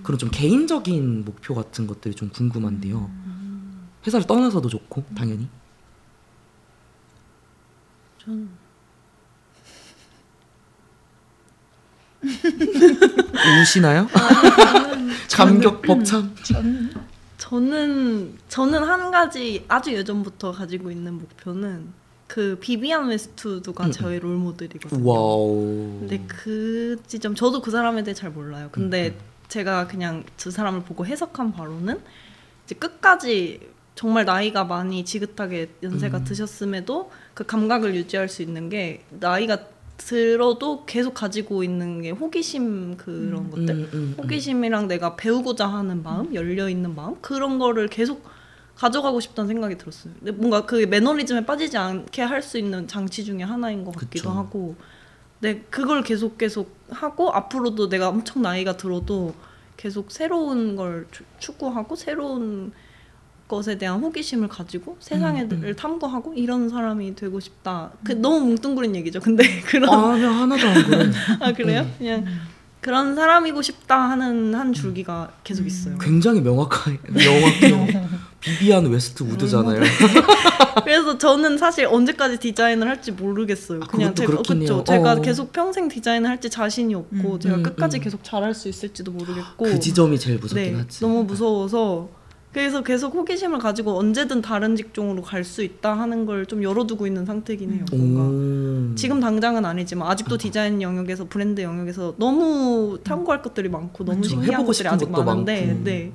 [0.04, 3.10] 그런 좀 개인적인 목표 같은 것들이 좀 궁금한데요.
[4.06, 5.48] 회사를 떠나서도 좋고 당연히.
[8.18, 8.48] 전
[13.62, 14.06] 우시나요?
[15.32, 16.34] 감격 벅참.
[17.44, 21.92] 저는 저는 한 가지 아주 예전부터 가지고 있는 목표는
[22.26, 25.06] 그 비비안 웨스트우드가 음, 저의 롤 모델이거든요.
[25.06, 25.98] Wow.
[26.00, 28.70] 근데 그 지점 저도 그 사람에 대해 잘 몰라요.
[28.72, 29.18] 근데 음,
[29.48, 32.00] 제가 그냥 그 사람을 보고 해석한 바로는
[32.64, 33.60] 이제 끝까지
[33.94, 36.24] 정말 나이가 많이 지긋하게 연세가 음.
[36.24, 39.66] 드셨음에도 그 감각을 유지할 수 있는 게 나이가
[39.96, 44.14] 들어도 계속 가지고 있는 게 호기심 그런 것들 음, 음, 음.
[44.18, 48.24] 호기심이랑 내가 배우고자 하는 마음, 열려 있는 마음 그런 거를 계속
[48.74, 50.12] 가져가고 싶다는 생각이 들었어요.
[50.18, 54.30] 근데 뭔가 그 매너리즘에 빠지지 않게 할 수 있는 장치 중에 하나인 것 같기도 그쵸.
[54.30, 54.74] 하고,
[55.40, 59.32] 네 그걸 계속 계속 하고 앞으로도 내가 엄청 나이가 들어도
[59.76, 62.72] 계속 새로운 걸 추- 추구하고 새로운
[63.54, 65.74] 것에 대한 호기심을 가지고 세상을 음, 음.
[65.76, 67.92] 탐구하고 이런 사람이 되고 싶다.
[68.02, 69.20] 그 너무 뭉뚱그린 얘기죠.
[69.20, 71.10] 근데 그런 아니야 하나도 안 그래.
[71.40, 71.86] 아 그래요?
[71.98, 72.26] 그냥
[72.80, 75.96] 그런 사람이고 싶다 하는 한 줄기가 계속 있어요.
[75.98, 77.86] 굉장히 명확하게 명확해요.
[78.40, 79.80] 비비안 웨스트 우드잖아요.
[80.82, 83.80] 그래서 저는 사실 언제까지 디자인을 할지 모르겠어요.
[83.82, 84.42] 아, 그냥 제가?
[84.54, 84.84] 해요.
[84.86, 85.20] 제가 어.
[85.22, 87.40] 계속 평생 디자인을 할지 자신이 없고 음.
[87.40, 88.02] 제가 음, 끝까지 음.
[88.02, 91.00] 계속 잘할 수 있을지도 모르겠고 그 지점이 제일 무섭긴 네, 하지.
[91.00, 92.10] 너무 무서워서
[92.54, 97.26] 그래서 계속 호기심을 가지고 언제든 다른 직종으로 갈 수 있다 하는 걸 좀 열어두고 있는
[97.26, 97.84] 상태긴 해요.
[97.90, 98.94] 뭔가 오.
[98.94, 104.30] 지금 당장은 아니지만 아직도 디자인 영역에서 브랜드 영역에서 너무 탐구할 것들이 많고 너무 그쵸.
[104.30, 105.84] 신기한 해보고 것들이 아직 많은데 많고.
[105.84, 106.12] 네.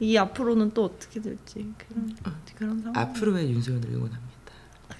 [0.00, 2.14] 이 앞으로는 또 어떻게 될지 그런
[2.54, 2.96] 그런 상황.
[2.96, 4.28] 앞으로의 윤소연을 응원합니다.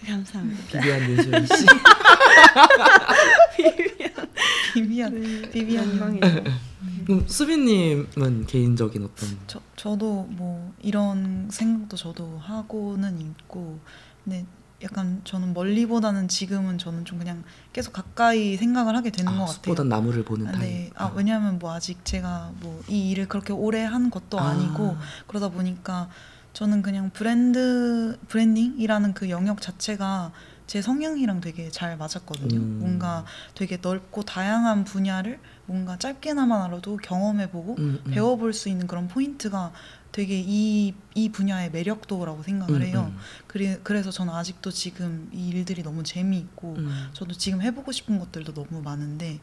[0.06, 0.80] 감사합니다.
[0.80, 1.66] 비비안 윤소연 씨.
[4.74, 6.44] 비비안 네, 비비안 영광이죠.
[7.08, 13.78] 그럼 수빈님은 개인적인 어떤 저 저도 뭐 이런 생각도 저도 하고는 있고
[14.24, 14.44] 근데
[14.82, 19.54] 약간 저는 멀리보다는 지금은 저는 좀 그냥 계속 가까이 생각을 하게 되는 것 아, 같아요.
[19.54, 20.60] 숲보단 나무를 보는 아, 타입.
[20.60, 20.90] 네.
[20.96, 24.50] 아 왜냐하면 뭐 아직 제가 뭐 이 일을 그렇게 오래 한 것도 아.
[24.50, 24.94] 아니고
[25.26, 26.10] 그러다 보니까
[26.52, 30.30] 저는 그냥 브랜드 branding이라는 그 영역 자체가
[30.68, 32.60] 제 성향이랑 되게 잘 맞았거든요.
[32.60, 32.78] 음.
[32.78, 38.10] 뭔가 되게 넓고 다양한 분야를 뭔가 짧게나마라도 경험해보고 음, 음.
[38.10, 39.72] 배워볼 수 있는 그런 포인트가
[40.12, 43.12] 되게 이, 이 분야의 매력도라고 생각을 음, 해요.
[43.14, 43.18] 음.
[43.46, 47.08] 그래, 그래서 저는 아직도 지금 이 일들이 너무 재미있고 음.
[47.14, 49.40] 저도 지금 해보고 싶은 것들도 너무 많은데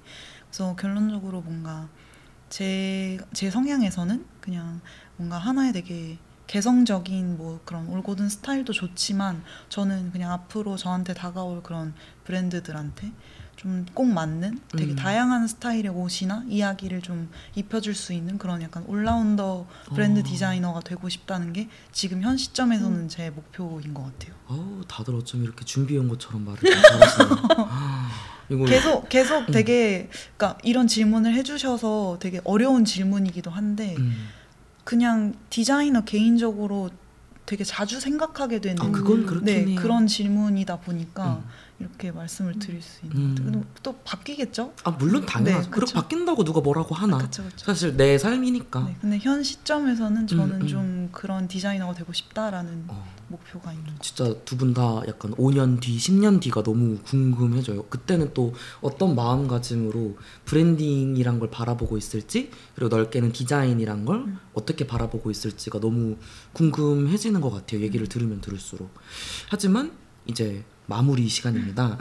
[0.47, 1.89] 그래서 결론적으로 뭔가
[2.49, 4.79] 제, 제 성향에서는 그냥
[5.17, 11.93] 뭔가 하나의 되게 개성적인 뭐 그런 올고든 스타일도 좋지만 저는 그냥 앞으로 저한테 다가올 그런
[12.23, 13.11] 브랜드들한테
[13.55, 14.95] 좀 꼭 맞는 되게 음.
[14.95, 20.23] 다양한 스타일의 옷이나 이야기를 좀 입혀줄 수 있는 그런 약간 올라운더 브랜드 어.
[20.23, 24.35] 디자이너가 되고 싶다는 게 지금 현 시점에서는 제 목표인 것 같아요.
[24.47, 27.29] 어우 다들 어쩜 이렇게 준비해온 것처럼 말을 좀 잘하시네요.
[27.57, 28.11] 아,
[28.67, 29.51] 계속 계속 음.
[29.51, 34.27] 되게 그러니까 이런 질문을 해주셔서 되게 어려운 질문이기도 한데 음.
[34.85, 36.89] 그냥 디자이너 개인적으로
[37.45, 38.91] 되게 자주 생각하게 되는 아
[39.43, 39.75] 네.
[39.75, 41.49] 그런 질문이다 보니까 음.
[41.79, 43.65] 이렇게 말씀을 드릴 수 있는 음.
[43.83, 44.73] 또 바뀌겠죠?
[44.83, 45.65] 아 물론 당연하죠.
[45.65, 46.01] 네, 그렇게 그쵸.
[46.01, 47.17] 바뀐다고 누가 뭐라고 하나.
[47.17, 47.65] 그렇죠, 그렇죠.
[47.65, 48.85] 사실 내 삶이니까.
[48.85, 50.67] 네, 근데 현 시점에서는 저는 음.
[50.67, 53.14] 좀 그런 디자이너가 되고 싶다라는 어.
[53.27, 53.91] 목표가 있는 거.
[54.01, 57.83] 진짜 두 분 다 약간 5년 뒤, 10년 뒤가 너무 궁금해져요.
[57.85, 64.39] 그때는 또 어떤 마음가짐으로 브랜딩이란 걸 바라보고 있을지, 그리고 넓게는 디자인이란 걸 음.
[64.53, 66.17] 어떻게 바라보고 있을지가 너무
[66.53, 67.81] 궁금해지는 것 같아요.
[67.81, 68.89] 얘기를 들으면 들을수록.
[69.49, 69.91] 하지만
[70.27, 71.97] 이제 마무리 시간입니다.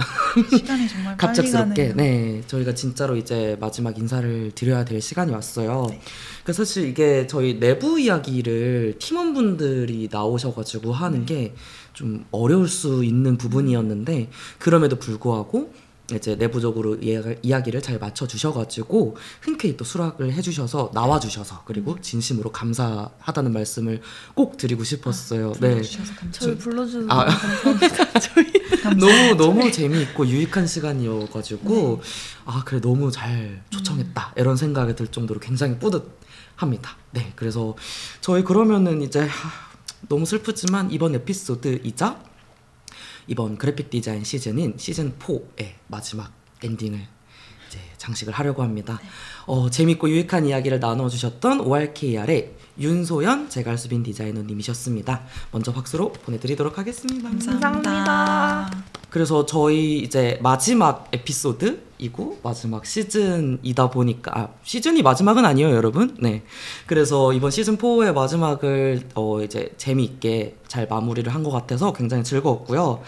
[0.50, 1.94] 시간이 정말 빨리 갑작스럽게.
[1.94, 5.86] 네 저희가 진짜로 이제 마지막 인사를 드려야 될 시간이 왔어요.
[5.90, 6.00] 네.
[6.42, 14.96] 그래서 사실 이게 저희 내부 이야기를 팀원분들이 나오셔가지고 하는 게좀 어려울 수 있는 부분이었는데 그럼에도
[14.96, 15.72] 불구하고
[16.12, 22.52] 이제 내부적으로 이야기- 이야기를 잘 맞춰 주셔가지고 흔쾌히 또 수락을 해주셔서 나와 주셔서 그리고 진심으로
[22.52, 24.02] 감사하다는 말씀을
[24.34, 25.52] 꼭 드리고 싶었어요.
[25.60, 25.70] 네.
[25.70, 26.58] 불러주셔서 저희.
[26.58, 27.24] 불러주셔서 아.
[27.24, 28.20] 감사합니다.
[28.20, 28.52] 저희
[28.98, 32.02] 너무 너무 재미있고 유익한 시간이어가지고
[32.44, 36.96] 아 그래 너무 잘 초청했다 이런 생각이 들 정도로 굉장히 뿌듯합니다.
[37.12, 37.74] 네 그래서
[38.20, 39.50] 저희 그러면은 이제 하,
[40.08, 42.20] 너무 슬프지만 이번 에피소드이자
[43.26, 47.06] 이번 그래픽 디자인 시즌인 시즌 4의 마지막 엔딩을
[47.74, 49.00] 이제 장식을 하려고 합니다.
[49.46, 55.22] 어, 재밌고 유익한 이야기를 나눠주셨던 ORKR의 윤소연 제갈수빈 디자이너님이셨습니다.
[55.52, 57.28] 먼저 박수로 보내드리도록 하겠습니다.
[57.28, 58.70] 감사합니다.
[59.10, 66.16] 그래서 저희 이제 마지막 에피소드이고 마지막 시즌이다 보니까 아, 시즌이 마지막은 아니에요, 여러분.
[66.20, 66.42] 네.
[66.86, 73.02] 그래서 이번 시즌 4의 마지막을 어 이제 재미있게 잘 마무리를 한 것 같아서 굉장히 즐거웠고요.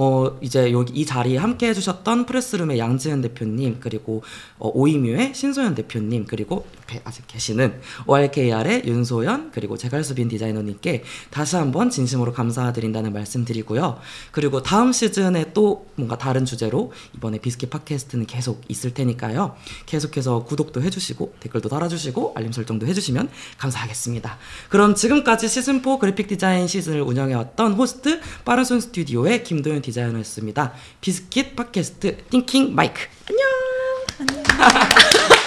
[0.00, 4.22] 어 이제 여기 이 자리에 함께 해주셨던 프레스룸의 양지은 대표님 그리고
[4.60, 11.90] 어, 오이뮤의 신소연 대표님 그리고 옆에 아직 계시는 ORKR의 윤소연 그리고 제갈수빈 디자이너님께 다시 한번
[11.90, 14.00] 진심으로 감사드린다는 말씀드리고요.
[14.32, 19.56] 그리고 다음 시즌에 또 뭔가 다른 주제로 이번에 비스킷 팟캐스트는 계속 있을 테니까요.
[19.86, 23.28] 계속해서 구독도 해주시고 댓글도 달아주시고 알림 설정도 해주시면
[23.58, 24.38] 감사하겠습니다.
[24.68, 30.72] 그럼 지금까지 시즌 4 그래픽 디자인 시즌을 운영해왔던 호스트 빠른손 스튜디오의 김도현 디자이너였습니다.
[31.00, 33.46] 비스킷 팟캐스트 띵킹 마이크 안녕.
[34.18, 35.28] 안녕.